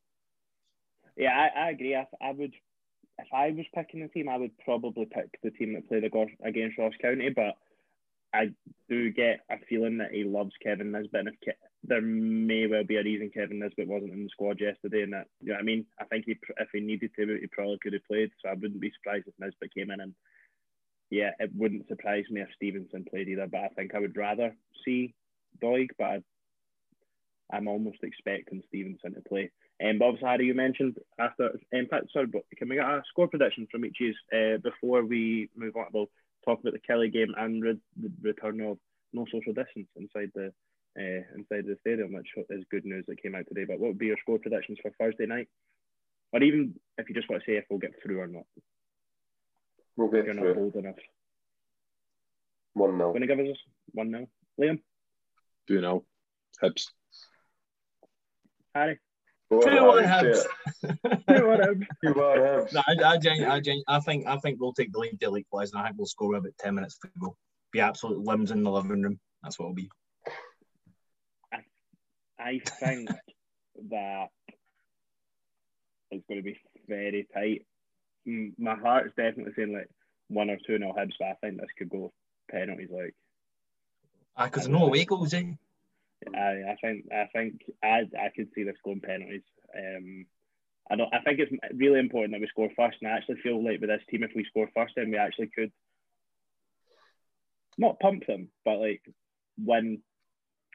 [1.16, 1.96] Yeah, I, I agree.
[1.96, 2.54] I, I would,
[3.18, 6.78] if I was picking a team, I would probably pick the team that played against
[6.78, 7.30] Ross County.
[7.30, 7.56] But
[8.32, 8.50] I
[8.88, 11.20] do get a feeling that he loves Kevin Nisbet.
[11.20, 15.02] And if, there may well be a reason Kevin Nisbet wasn't in the squad yesterday,
[15.02, 15.86] and that you know what I mean.
[16.00, 18.30] I think he, if he needed to, he probably could have played.
[18.42, 20.14] So I wouldn't be surprised if Nisbet came in, and
[21.10, 23.46] yeah, it wouldn't surprise me if Stevenson played either.
[23.46, 24.54] But I think I would rather
[24.84, 25.14] see
[25.62, 26.22] Doig, but I,
[27.52, 29.50] I'm almost expecting Stevenson to play.
[29.82, 32.12] Um, but obviously, Harry, you mentioned after impact.
[32.12, 35.48] Sorry, but can we get a score prediction from each of you uh, before we
[35.56, 35.86] move on?
[35.92, 36.10] We'll
[36.44, 38.78] talk about the Killie game and re- the return of
[39.12, 40.52] no social distance inside the
[40.98, 43.64] uh, inside the stadium, which is good news that came out today.
[43.64, 45.48] But what would be your score predictions for Thursday night?
[46.32, 48.44] Or even if you just want to say if we'll get through or not.
[49.96, 50.54] We'll get You're through.
[50.54, 50.96] not bold enough.
[52.74, 53.12] 1 0.
[53.12, 53.56] Going to give us
[53.92, 54.28] 1 0.
[54.60, 54.80] Liam?
[55.68, 56.04] 2 0.
[56.62, 56.86] Hibs.
[58.78, 58.98] Harry?
[59.50, 60.44] Two one Hibs.
[60.82, 61.86] Two one Hibs.
[62.04, 62.72] Two one Hibs.
[62.72, 65.80] No, I, I, I, I, think I think we'll take the lead to equalise, and
[65.80, 67.36] I think we'll score about ten minutes to go.
[67.72, 69.18] Be absolute limbs in the living room.
[69.42, 69.90] That's what it'll be.
[71.52, 71.58] I,
[72.38, 73.10] I think
[73.90, 74.28] that
[76.10, 77.66] it's going to be very tight.
[78.58, 79.88] My heart's definitely saying like
[80.28, 82.12] one or two nil Hibs, but I think this could go
[82.50, 82.90] penalties.
[82.90, 83.14] Like,
[84.36, 85.52] ah, because no away goals, eh?
[86.34, 89.42] I, I think I think I I could see this going penalties.
[89.76, 90.26] Um,
[90.90, 91.12] I don't.
[91.12, 93.90] I think it's really important that we score first, and I actually feel like with
[93.90, 95.72] this team, if we score first, then we actually could
[97.76, 99.02] not pump them, but like
[99.58, 100.02] win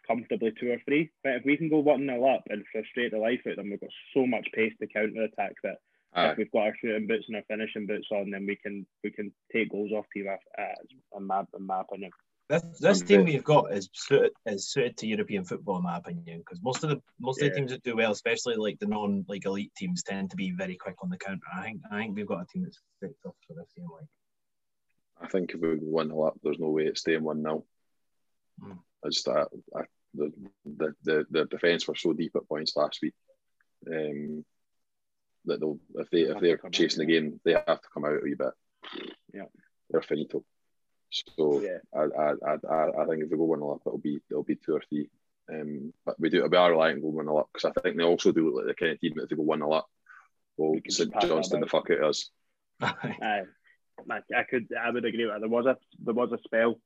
[0.08, 1.12] comfortably two or three.
[1.24, 3.70] But if we can go one nil up and frustrate the life out of them,
[3.70, 5.78] we've got so much pace to counter attack that
[6.14, 6.32] Aye.
[6.32, 9.12] if we've got our shooting boots and our finishing boots on, then we can we
[9.12, 10.64] can take goals off team uh,
[11.18, 12.12] in my in my opinion.
[12.50, 16.40] This, this team we've got is suited is suited to European football in my opinion
[16.40, 17.48] because most of the most yeah.
[17.48, 20.36] of the teams that do well, especially like the non like elite teams, tend to
[20.36, 21.42] be very quick on the counter.
[21.56, 23.88] I think I think we've got a team that's fit up for this game.
[23.90, 24.08] Like,
[25.22, 27.64] I think if we win a up, there's no way it's staying one 0
[28.62, 28.78] mm.
[29.06, 29.82] I just I, I,
[30.14, 30.32] the,
[30.66, 33.14] the the the defence were so deep at points last week.
[33.88, 34.44] Um,
[35.46, 38.20] that they'll if they if they're chasing the game, they have to come out a
[38.22, 38.54] wee bit.
[39.34, 39.46] Yeah,
[39.90, 40.44] they're finito.
[41.36, 41.78] So yeah.
[41.96, 44.76] I, I, I, I think if we go one up, it'll be it'll be two
[44.76, 45.10] or three.
[45.52, 48.04] Um, but we do we are relying on going one up because I think they
[48.04, 49.90] also do look like the kind of team that if they go one up,
[50.58, 52.30] well, St Johnstone the fuck out us.
[52.82, 53.44] I,
[54.10, 55.42] I could I would agree with that.
[55.42, 56.80] There was a there was a spell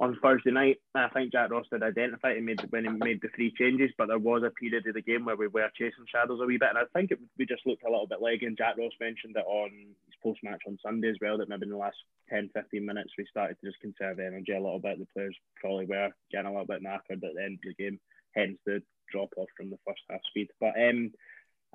[0.00, 0.78] on Thursday night.
[0.94, 4.08] I think Jack Ross did identify it made when he made the three changes, but
[4.08, 6.70] there was a period of the game where we were chasing shadows a wee bit,
[6.70, 8.46] and I think it, we just looked a little bit leggy.
[8.46, 9.70] And Jack Ross mentioned it on
[10.06, 11.98] his post match on Sunday as well that maybe in the last
[12.30, 14.98] 10, 15 minutes we started to just conserve energy a little bit.
[14.98, 18.00] The players probably were getting a little bit knackered at the end of the game,
[18.34, 18.82] hence the
[19.12, 20.48] drop off from the first half speed.
[20.60, 21.12] But um,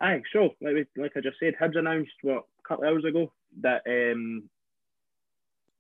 [0.02, 3.06] aye, so like we, like I just said, Hibs announced what a couple of hours
[3.06, 4.50] ago that um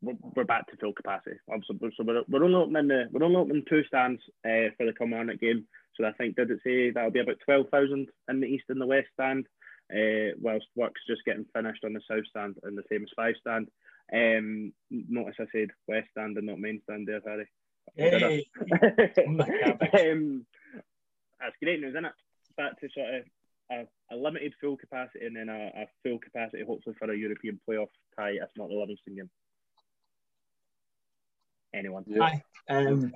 [0.02, 1.38] we're back to full capacity.
[1.48, 5.40] So we're, we're only opening the we're only opening two stands uh, for the Kilmarnock
[5.40, 5.68] game.
[5.96, 8.82] So I think did it say that'll be about twelve thousand in the east and
[8.82, 9.48] the west stand,
[9.92, 13.36] uh, whilst work's just getting finished on the south stand and the same as five
[13.40, 13.70] stand.
[14.14, 17.48] Um, notice I said west stand and not main stand there, Harry.
[17.96, 18.46] Hey.
[20.12, 20.46] um,
[21.40, 22.14] that's great news, isn't it?
[22.58, 23.24] Back to sort of
[23.72, 27.60] a, a limited full capacity and then a, a, full capacity, hopefully for a European
[27.68, 29.30] playoff tie, if not the Livingston game
[31.76, 32.04] anyone.
[32.08, 32.40] Yeah.
[32.68, 33.14] Um,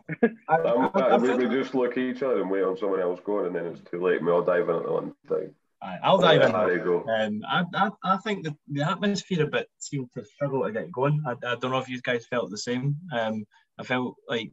[0.48, 3.20] I, I, I, we, we just look at each other and wait on someone else
[3.24, 4.24] going, and then it's too late.
[4.24, 5.56] We all dive in at the one time.
[5.82, 6.52] I'll dive in.
[6.52, 7.06] There you go.
[7.10, 10.92] Um, I, I, I think the, the atmosphere a bit seemed to struggle to get
[10.92, 11.24] going.
[11.26, 12.98] I, I don't know if you guys felt the same.
[13.14, 13.46] Um,
[13.80, 14.52] I felt like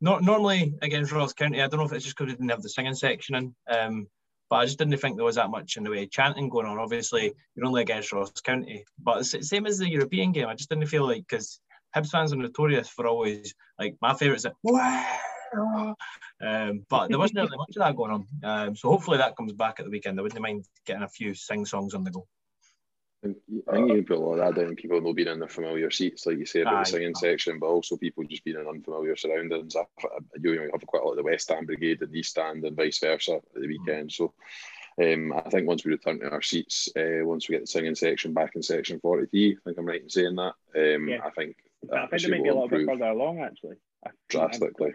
[0.00, 1.62] not normally against Ross County.
[1.62, 3.54] I don't know if it's just because we didn't have the singing section in.
[3.68, 4.08] Um,
[4.50, 6.66] but I just didn't think there was that much in the way of chanting going
[6.66, 6.78] on.
[6.78, 10.48] Obviously, you're only against Ross County, but it's the same as the European game.
[10.48, 11.60] I just didn't feel like because
[11.94, 14.54] Hibs fans are notorious for always like my favourite is like,
[16.40, 18.26] um, but there wasn't really much of that going on.
[18.42, 20.18] Um, so hopefully that comes back at the weekend.
[20.18, 22.26] I wouldn't mind getting a few sing songs on the go.
[23.24, 24.76] I think you can put a lot of that down.
[24.76, 27.58] People not being in their familiar seats, like you say about Aye, the singing section,
[27.58, 29.74] but also people just being in unfamiliar surroundings.
[29.74, 32.64] You know, you have quite a lot of the West Stand Brigade and East Stand
[32.64, 33.68] and vice versa at the mm.
[33.68, 34.12] weekend.
[34.12, 34.34] So
[35.02, 37.94] um, I think once we return to our seats, uh, once we get the singing
[37.94, 40.54] section back in section 43, I think I'm right in saying that.
[40.76, 41.20] Um, yeah.
[41.24, 41.56] I think
[41.92, 43.76] I think they might be a little bit further along actually.
[44.28, 44.92] Drastically.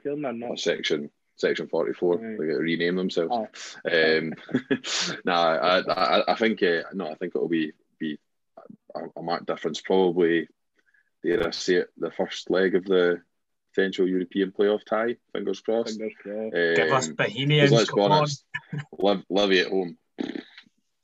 [0.56, 1.10] Section
[1.40, 2.38] section 44 right.
[2.38, 4.18] they get to rename themselves oh.
[4.18, 4.34] um
[5.26, 8.20] nah, I, I, I think uh, no I think it'll be be
[8.96, 10.48] a, a marked difference probably
[11.24, 13.22] dare I say it the first leg of the
[13.74, 16.56] potential European playoff tie fingers crossed, fingers crossed.
[16.56, 18.46] Um, Give us Bohemians let's be honest
[18.98, 19.98] live Livy at home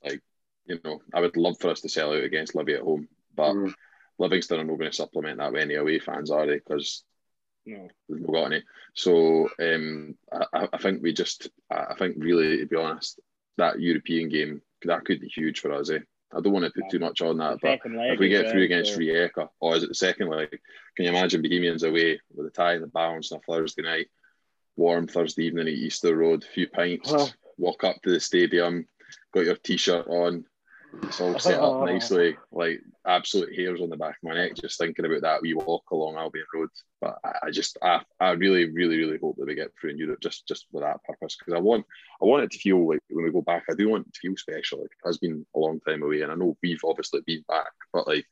[0.04, 0.20] like
[0.66, 3.54] you know I would love for us to sell out against Livy at home but
[3.54, 3.72] mm.
[4.18, 6.54] Livingston are not going to supplement that with any away fans, are they?
[6.54, 7.04] Because
[7.66, 7.88] no.
[8.08, 8.62] we've not got any.
[8.94, 13.20] So um, I, I, think we just, I think really, to be honest,
[13.58, 15.90] that European game that could be huge for us.
[15.90, 15.98] Eh?
[16.34, 18.94] I don't want to put too much on that, but if we get through against
[18.94, 18.98] so.
[18.98, 20.50] Rijeka, or is it the second leg?
[20.96, 24.08] Can you imagine Bohemians away with a tie in the balance on a Thursday night,
[24.76, 27.30] warm Thursday evening at Easter Road, a few pints, oh.
[27.58, 28.86] walk up to the stadium,
[29.32, 30.44] got your t-shirt on,
[31.20, 35.04] all set up nicely, like absolute hairs on the back of my neck just thinking
[35.04, 36.68] about that We walk along Albion Road.
[37.00, 39.98] But I, I just, I, I really, really, really hope that we get through in
[39.98, 41.84] Europe just, just for that purpose because I want,
[42.20, 44.20] I want it to feel like when we go back, I do want it to
[44.20, 44.80] feel special.
[44.80, 47.72] Like it has been a long time away, and I know we've obviously been back,
[47.92, 48.24] but like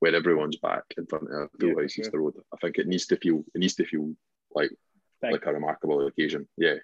[0.00, 2.18] when everyone's back in front of the yeah, Easter yeah.
[2.18, 4.14] Road, I think it needs to feel, it needs to feel
[4.54, 4.70] like
[5.20, 6.48] Thank like a remarkable occasion.
[6.56, 6.76] Yeah.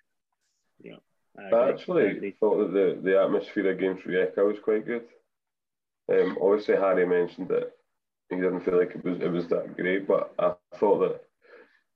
[0.80, 0.96] Yeah.
[1.38, 5.04] I, actually thought that the, the atmosphere against Rijeka was quite good.
[6.10, 7.72] Um, obviously, Harry mentioned that
[8.30, 11.20] he didn't feel like it was it was that great, but I thought that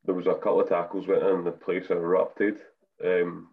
[0.04, 2.58] there was a couple of tackles went in and the place erupted.
[3.04, 3.48] Um,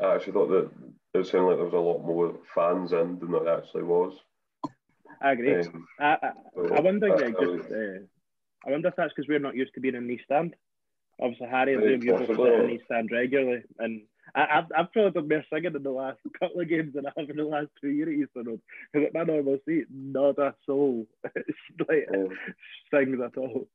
[0.00, 0.70] I actually thought that
[1.14, 4.14] it sounded like there was a lot more fans in than there actually was.
[5.20, 5.60] I agree.
[5.60, 6.30] Um, I, I,
[6.76, 8.00] I wonder, Greg, just, uh,
[8.66, 10.56] I wonder if that's because we're not used to being in the stand.
[11.20, 14.02] Obviously, Harry and Liam used to sit in the stand regularly, and
[14.34, 17.28] I, I've probably done more singing in the last couple of games than I have
[17.28, 18.60] in the last two years at Easter Road.
[18.92, 22.28] Because at my normal seat, not a soul like, um,
[22.92, 23.68] sings at all.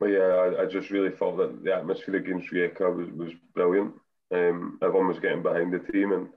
[0.00, 3.94] But yeah, I, I, just really thought that the atmosphere against Rijeka was, was brilliant.
[4.32, 6.28] Um, everyone was getting behind the team, and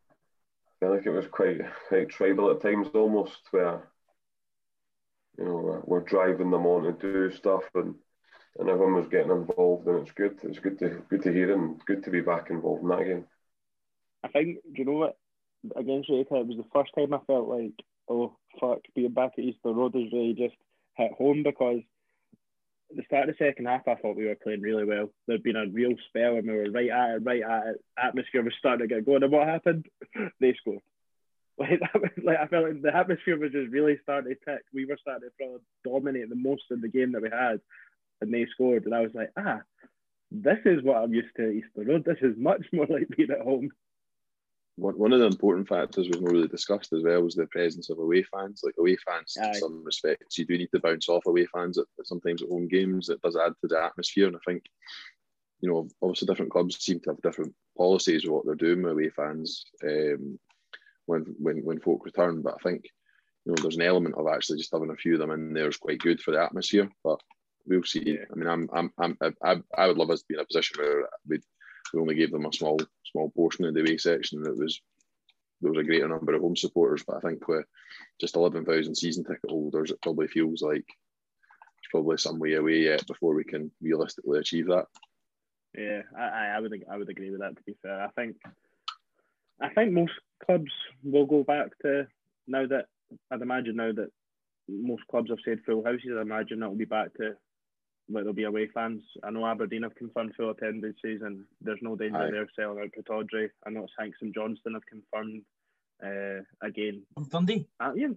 [0.00, 3.88] I feel like it was quite quite tribal at times, almost where
[5.38, 7.94] you know we're driving them on to do stuff and
[8.58, 10.38] and everyone was getting involved, and it's good.
[10.42, 13.24] It's good to good to hear and good to be back involved in that game.
[14.24, 15.16] I think, you know what?
[15.76, 17.72] Against Rijeka, it was the first time I felt like,
[18.08, 20.54] oh fuck, being back at Easter Road has really just
[20.96, 21.80] hit home because
[22.94, 25.10] the start of the second half, I thought we were playing really well.
[25.26, 27.84] There'd been a real spell, and we were right at it, right at it.
[27.98, 29.86] Atmosphere was starting to get going, and what happened?
[30.40, 30.80] they scored.
[31.58, 34.62] Like that was, like I felt like the atmosphere was just really starting to tick.
[34.74, 37.62] We were starting to dominate the most in the game that we had,
[38.20, 38.84] and they scored.
[38.84, 39.60] And I was like, ah,
[40.30, 42.04] this is what I'm used to at Easter Road.
[42.04, 43.70] This is much more like being at home.
[44.78, 47.88] One, one of the important factors we've not really discussed as well was the presence
[47.88, 48.60] of away fans.
[48.62, 49.48] Like away fans, Aye.
[49.48, 52.68] in some respects, you do need to bounce off away fans at, sometimes at home
[52.68, 53.08] games.
[53.08, 54.64] It does add to the atmosphere, and I think
[55.60, 58.92] you know, obviously different clubs seem to have different policies of what they're doing with
[58.92, 60.38] away fans um,
[61.06, 62.42] when when when folk return.
[62.42, 62.84] But I think
[63.44, 65.68] you know there's an element of actually just having a few of them in there
[65.68, 66.90] is quite good for the atmosphere.
[67.02, 67.20] But
[67.66, 68.02] we'll see.
[68.04, 68.24] Yeah.
[68.30, 70.76] I mean, I'm, I'm, I'm, I, I would love us to be in a position
[70.78, 71.40] where we
[71.92, 74.42] we only gave them a small, small portion of the away section.
[74.42, 74.80] That was
[75.60, 77.64] there was a greater number of home supporters, but I think with
[78.20, 80.84] just eleven thousand season ticket holders, it probably feels like
[81.78, 84.86] it's probably some way away yet before we can realistically achieve that.
[85.78, 87.56] Yeah, I, I would, I would agree with that.
[87.56, 88.36] To be fair, I think,
[89.60, 90.12] I think most
[90.44, 90.72] clubs
[91.04, 92.06] will go back to
[92.46, 92.86] now that
[93.30, 94.10] I'd imagine now that
[94.68, 96.12] most clubs have said full houses.
[96.16, 97.36] I imagine that will be back to
[98.08, 99.02] like there'll be away fans.
[99.22, 102.30] I know Aberdeen have confirmed full attendances, and there's no danger Aye.
[102.30, 103.50] they're selling out Pittodrie.
[103.66, 105.42] I know Saints and Johnstone have confirmed
[106.04, 107.02] uh, again.
[107.30, 107.68] Dundee.
[107.80, 108.08] Uh, yeah.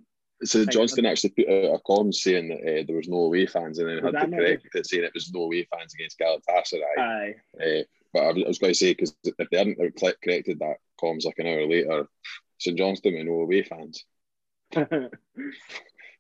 [0.44, 3.80] So Johnston actually put out a column saying that uh, there was no away fans,
[3.80, 6.98] and then was had to correct it saying it was no away fans against Galatasaray.
[6.98, 7.36] Aye.
[7.62, 7.84] Uh,
[8.14, 11.48] but I was going to say because if they hadn't corrected that columns like an
[11.48, 12.08] hour later,
[12.58, 14.06] St Johnstone with no away fans.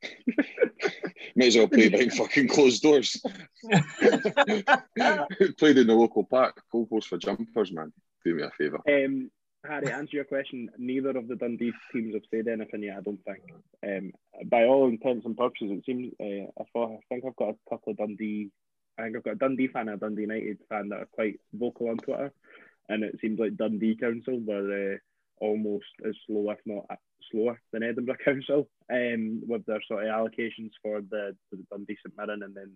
[1.36, 3.22] May as well play behind fucking closed doors.
[5.58, 6.62] Played in the local park.
[6.74, 7.91] Goalpost for jumpers, man.
[8.26, 8.80] Do me a favour.
[8.88, 9.30] Um,
[9.66, 10.70] Harry, answer your question.
[10.78, 12.97] Neither of the Dundee teams have said anything yet.
[12.97, 13.43] I don't think.
[13.86, 14.12] Um,
[14.50, 16.14] by all intents and purposes, it seems.
[16.20, 16.93] Uh, I thought.
[16.93, 18.52] I think I've got a couple of Dundee.
[18.97, 21.39] I think I've got a Dundee fan and a Dundee United fan that are quite
[21.54, 22.32] vocal on Twitter,
[22.88, 24.97] and it seems like Dundee Council were uh,
[25.41, 26.86] almost as slow, if not
[27.32, 31.98] slower than Edinburgh Council um, with their sort of allocations for the, for the Dundee
[32.06, 32.72] St Mirren and then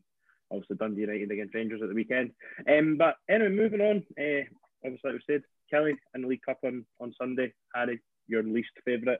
[0.51, 2.31] obviously Dundee United against Rangers at the weekend.
[2.69, 4.03] Um, but anyway, moving on.
[4.17, 4.45] Uh,
[4.85, 5.43] obviously, like we said,
[5.73, 7.53] Killie in the League Cup on, on Sunday.
[7.73, 9.19] Harry, your least favourite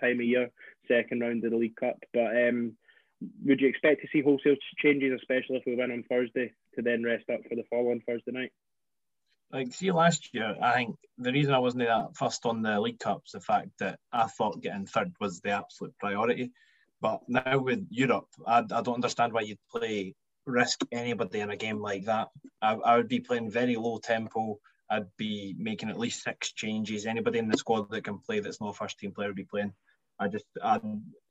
[0.00, 0.50] time of year,
[0.88, 1.98] second round of the League Cup.
[2.12, 2.72] But um,
[3.44, 7.04] would you expect to see wholesale changes, especially if we win on Thursday, to then
[7.04, 8.52] rest up for the following Thursday night?
[9.52, 12.98] Like see last year, I think the reason I wasn't that first on the League
[12.98, 16.52] Cups, the fact that I thought getting third was the absolute priority.
[17.00, 20.14] But now with Europe, I, I don't understand why you'd play
[20.46, 22.28] risk anybody in a game like that.
[22.62, 24.58] I, I would be playing very low tempo.
[24.88, 27.06] I'd be making at least six changes.
[27.06, 29.44] Anybody in the squad that can play that's not a first team player would be
[29.44, 29.72] playing.
[30.18, 30.80] I just I,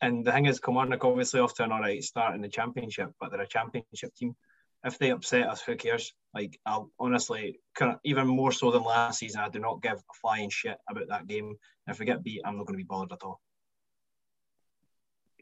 [0.02, 3.12] and the thing is, Kilmarnock obviously off to an all right start in the championship,
[3.20, 4.36] but they're a championship team
[4.84, 6.14] if they upset us, who cares?
[6.34, 7.60] Like, I'll honestly,
[8.04, 11.28] even more so than last season, I do not give a flying shit about that
[11.28, 11.56] game.
[11.88, 13.40] If we get beat, I'm not going to be bothered at all.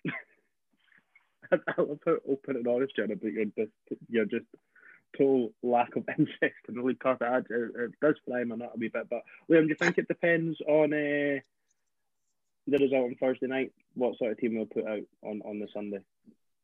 [1.52, 3.72] I love how open and honest you are about your just,
[4.10, 4.46] your just
[5.18, 7.22] total lack of interest in the League Cup.
[7.22, 9.10] It, it does fly my nut a wee bit.
[9.10, 11.40] But, Liam, do you think it depends on uh,
[12.68, 13.72] the result on Thursday night?
[13.94, 16.00] What sort of team they'll put out on, on the Sunday?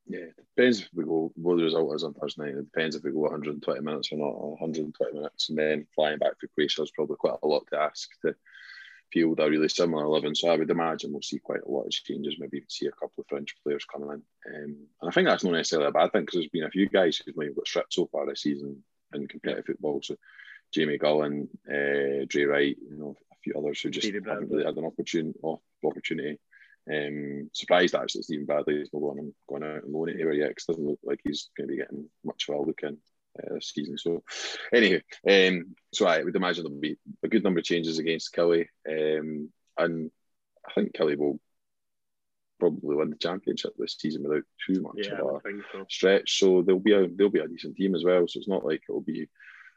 [0.07, 2.55] Yeah, it depends if we go what the result is on Thursday night.
[2.55, 4.39] It depends if we go 120 minutes or not.
[4.61, 8.09] 120 minutes and then flying back to Croatia is probably quite a lot to ask
[8.21, 8.35] to
[9.11, 10.35] field a really similar 11.
[10.35, 12.35] So I would imagine we'll see quite a lot of changes.
[12.37, 14.21] Maybe even see a couple of French players coming in.
[14.53, 16.87] Um, and I think that's not necessarily a bad thing because there's been a few
[16.87, 18.83] guys who've maybe got stripped so far this season
[19.13, 20.01] in competitive football.
[20.03, 20.15] So
[20.71, 24.75] Jamie Gullan, uh, Drey Wright, you know, a few others who just haven't really had
[24.75, 25.39] an opportunity.
[25.83, 26.39] opportunity.
[26.91, 30.49] Um, surprised actually Steven Bradley is not going, going out and loan it here yet
[30.49, 32.97] because doesn't look like he's going to be getting much of a look in
[33.39, 33.97] uh, this season.
[33.97, 34.23] So,
[34.73, 38.67] anyway, um, so I would imagine there'll be a good number of changes against Killie,
[38.87, 40.11] um, and
[40.67, 41.39] I think Killie will
[42.59, 45.85] probably win the championship this season without too much Yeah, of a so.
[45.89, 46.39] stretch.
[46.39, 48.27] So they'll be a they'll be a decent team as well.
[48.27, 49.27] So it's not like it'll be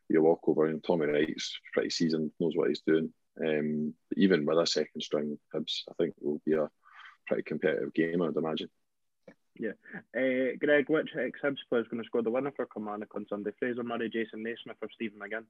[0.09, 0.67] be a walkover.
[0.67, 3.13] And Tommy Wright's pretty seasoned, knows what he's doing.
[3.45, 6.69] Um, but even with a second string, Hibs, I think it will be a
[7.29, 8.23] pretty competitive game.
[8.23, 8.71] I'd imagine.
[9.61, 13.27] Uh, Greg, which ex Hibs player is going to score the winner for Kilmarnock on
[13.29, 13.51] Sunday?
[13.59, 15.45] Fraser Murray, Jason Naismith, or Stephen McGinn?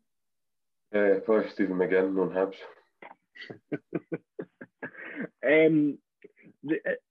[0.92, 2.56] Yeah, probably Stephen McGinn on Hibs.
[5.46, 5.98] um,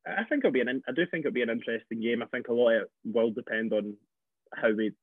[0.06, 0.84] I think it'll be an.
[0.88, 2.22] I do think it'll be an interesting game.
[2.22, 3.96] I think a lot of it will depend on
[4.54, 4.94] how we.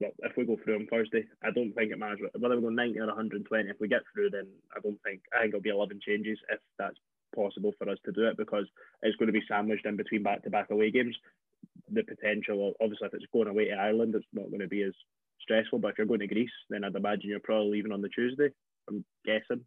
[0.00, 2.68] Well, if we go through on Thursday, I don't think it matters whether we go
[2.68, 3.70] 90 or 120.
[3.70, 6.60] If we get through, then I don't think I think it'll be 11 changes if
[6.78, 6.98] that's
[7.36, 8.66] possible for us to do it because
[9.02, 11.16] it's going to be sandwiched in between back-to-back away games.
[11.92, 14.94] The potential, obviously, if it's going away to Ireland, it's not going to be as
[15.40, 15.78] stressful.
[15.78, 18.48] But if you're going to Greece, then I'd imagine you're probably leaving on the Tuesday.
[18.88, 19.64] I'm guessing,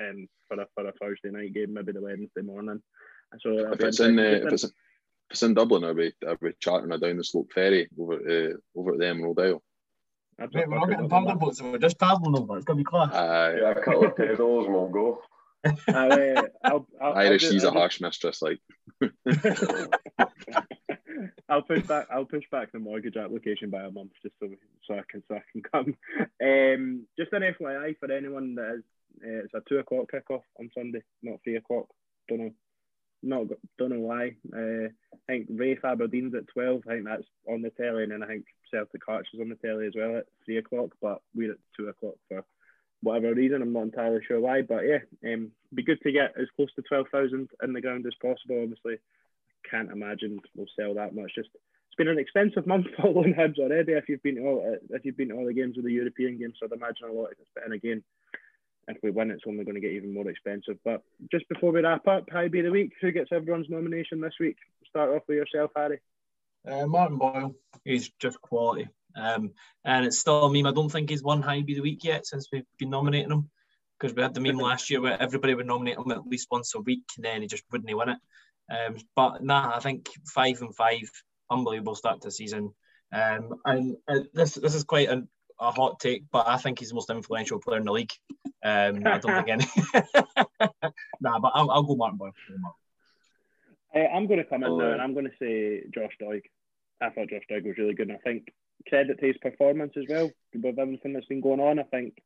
[0.00, 2.82] um, for a for a Thursday night game, maybe the Wednesday morning.
[3.40, 4.72] So If it's in uh, if it's if
[5.30, 8.78] it's in Dublin, I'll be I'll be chartering a down the slope ferry over uh,
[8.78, 9.62] over at the Emerald Isle.
[10.38, 12.56] That's Mate, we're not fucking getting Dublin, paddle boats, we're just paddling over.
[12.56, 13.12] It's going to be class.
[13.12, 15.22] Uh, Yeah, a couple of pedals and we'll go.
[15.88, 18.42] I'll, I'll, I'll, Irish, I'll, she's a harsh mistress.
[18.42, 18.60] Like
[21.48, 22.06] I'll push back.
[22.10, 24.48] I'll push back the mortgage application by a month just so
[24.86, 25.96] so I can so I can come.
[26.42, 28.84] Um, just an FYI for anyone that is,
[29.22, 31.86] uh, it's a two o'clock kickoff on Sunday, not three o'clock.
[32.28, 32.50] Don't know,
[33.22, 33.46] not
[33.78, 34.36] don't know why.
[34.54, 36.82] Uh, I think Rafe Aberdeen's at twelve.
[36.88, 39.56] I think that's on the telly, and then I think Celtic Hearts is on the
[39.56, 40.90] telly as well at three o'clock.
[41.00, 42.44] But we're at two o'clock for
[43.02, 43.62] whatever reason.
[43.62, 46.82] I'm not entirely sure why, but yeah, um, be good to get as close to
[46.82, 48.62] twelve thousand in the ground as possible.
[48.62, 48.98] Obviously,
[49.70, 51.32] can't imagine we'll sell that much.
[51.34, 53.92] Just it's been an expensive month following Hibs already.
[53.92, 56.66] If you've been all if you've been all the games of the European games, so
[56.66, 57.32] I'd imagine a lot.
[57.32, 58.02] Of it's and again,
[58.88, 60.78] if we win, it's only going to get even more expensive.
[60.84, 62.92] But just before we wrap up, high be the week.
[63.00, 64.56] Who gets everyone's nomination this week?
[64.88, 66.00] Start off with yourself, Harry.
[66.66, 68.88] Uh, Martin Boyle, he's just quality.
[69.16, 69.52] Um,
[69.84, 70.66] and it's still a meme.
[70.66, 73.50] I don't think he's won High Be the Week yet since we've been nominating him.
[73.98, 76.74] Because we had the meme last year where everybody would nominate him at least once
[76.74, 78.18] a week and then he just wouldn't win it.
[78.70, 81.10] Um, but nah, I think five and five,
[81.50, 82.74] unbelievable start to the season.
[83.12, 85.22] Um, and uh, this this is quite a,
[85.60, 88.12] a hot take, but I think he's the most influential player in the league.
[88.62, 89.66] Um, I don't think any.
[91.20, 92.32] nah, but I'll, I'll go Martin Boyle.
[92.50, 92.80] I'll go Martin.
[93.94, 96.42] Uh, I'm going to come in Oh, now and I'm going to say Josh Doig.
[97.00, 98.52] I thought Josh Doig was really good, and I think
[98.88, 101.78] credit to his performance as well with everything that's been going on.
[101.78, 102.18] I think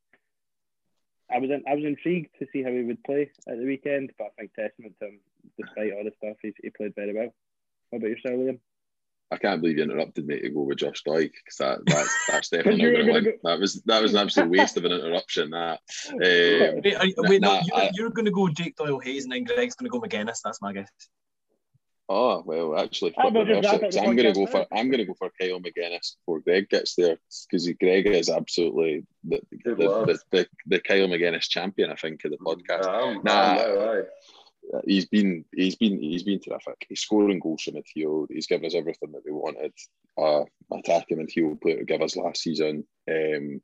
[1.32, 4.12] I was in, I was intrigued to see how he would play at the weekend,
[4.18, 5.20] but I think testament to him,
[5.58, 7.32] despite all the stuff, he's, he played very well.
[7.90, 8.58] What about yourself, Liam?
[9.32, 12.48] I can't believe you interrupted me to go with Josh Doig because that, that's that's
[12.50, 13.38] definitely you not were going to gonna win.
[13.44, 15.50] That was that was an absolute waste of an interruption.
[15.50, 15.78] That
[16.10, 19.32] um, Wait, are, wait Nah, no, you're, you're going to go Jake Doyle Hayes and
[19.32, 20.38] then Greg's going to go Magennis.
[20.42, 20.90] That's my guess.
[22.12, 24.66] Oh well, actually, How about just wrap up I'm going to go for?
[24.72, 27.16] I'm going to go for Kyle Magennis before Greg gets there
[27.48, 31.92] because Greg is absolutely the the, the, the, the, the Kyle Magennis champion.
[31.92, 32.84] I think of the podcast.
[32.88, 33.50] I'm, Nah.
[33.50, 34.02] I'm now, aye.
[34.74, 36.84] Uh, He's been he's been he's been terrific.
[36.88, 38.26] He's scoring goals from midfield.
[38.30, 39.72] He's given us everything that we wanted.
[40.18, 40.42] Uh,
[40.72, 42.84] attacking midfield player to give us last season.
[43.10, 43.60] Um,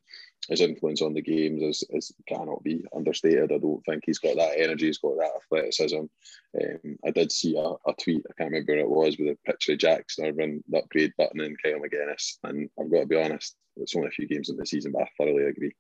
[0.48, 3.52] his influence on the games is, is cannot be understated.
[3.52, 4.86] I don't think he's got that energy.
[4.86, 5.98] He's got that athleticism.
[5.98, 8.24] Um, I did see a, a tweet.
[8.28, 11.40] I can't remember who it was with a picture of Jackson Irvine, the upgrade button,
[11.40, 12.36] and Kyle Magennis.
[12.44, 15.02] And I've got to be honest, it's only a few games in the season, but
[15.02, 15.72] I thoroughly agree.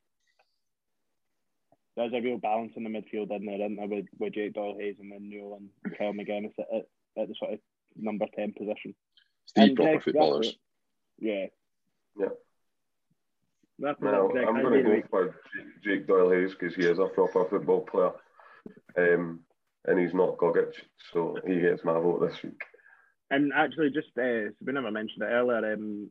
[1.96, 4.76] There's a real balance in the midfield, isn't there, isn't there with, with Jake Doyle
[4.78, 7.60] Hayes and then Newell and Kyle Magennis at, at, at the sort of
[7.96, 8.94] number 10 position.
[9.54, 10.56] Three And proper Greg, footballers.
[11.18, 11.46] Yeah.
[12.18, 12.28] Yeah.
[13.78, 15.04] That's No, Greg, I'm going to go week.
[15.10, 18.12] for Jake, Jake Doyle Hayes because he is a proper football player.
[18.96, 19.40] Um,
[19.86, 20.72] and he's not Gogic,
[21.12, 22.60] so he gets my vote this week.
[23.30, 25.74] And actually, just uh, we never mentioned it earlier.
[25.74, 26.10] Um,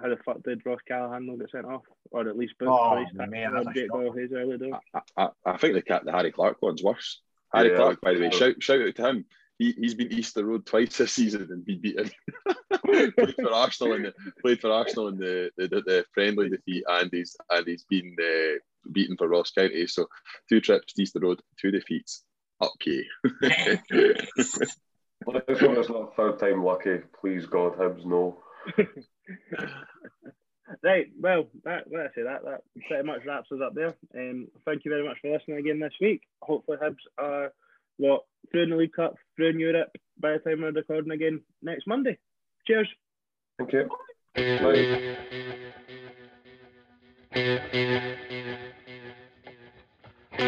[0.00, 3.04] how the fuck did Ross Callachan not get sent off, or at least booked Oh,
[3.16, 3.90] for man, on that's a Jake.
[3.90, 4.78] Doyle Hayes earlier?
[4.94, 7.20] I, I, I think the the Harry Clarke one's worse.
[7.54, 7.76] Harry Yeah.
[7.76, 9.24] Clarke, by the way, shout shout out to him.
[9.58, 12.10] He he's been east Easter Road twice this season and been beaten.
[12.86, 16.84] played for Arsenal in the played for Arsenal in the, the, the, the friendly defeat,
[16.88, 18.58] and he's and he's been uh,
[18.92, 19.86] beaten for Ross County.
[19.86, 20.06] So
[20.48, 22.24] two trips to Easter Road, two defeats.
[22.60, 23.04] Okay.
[25.24, 26.98] Well, this one is not third time lucky.
[27.20, 28.38] Please God, Hibs, no.
[30.82, 33.94] Right, well, that let's say that that pretty much wraps us up there.
[34.16, 36.22] Um, thank you very much for listening again this week.
[36.42, 37.52] Hopefully, Hibs are
[37.98, 39.90] what through in the League Cup, through in Europe.
[40.18, 42.18] By the time we're recording again next Monday.
[42.66, 42.88] Cheers.
[43.58, 43.88] Thank you.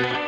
[0.01, 0.24] Bye.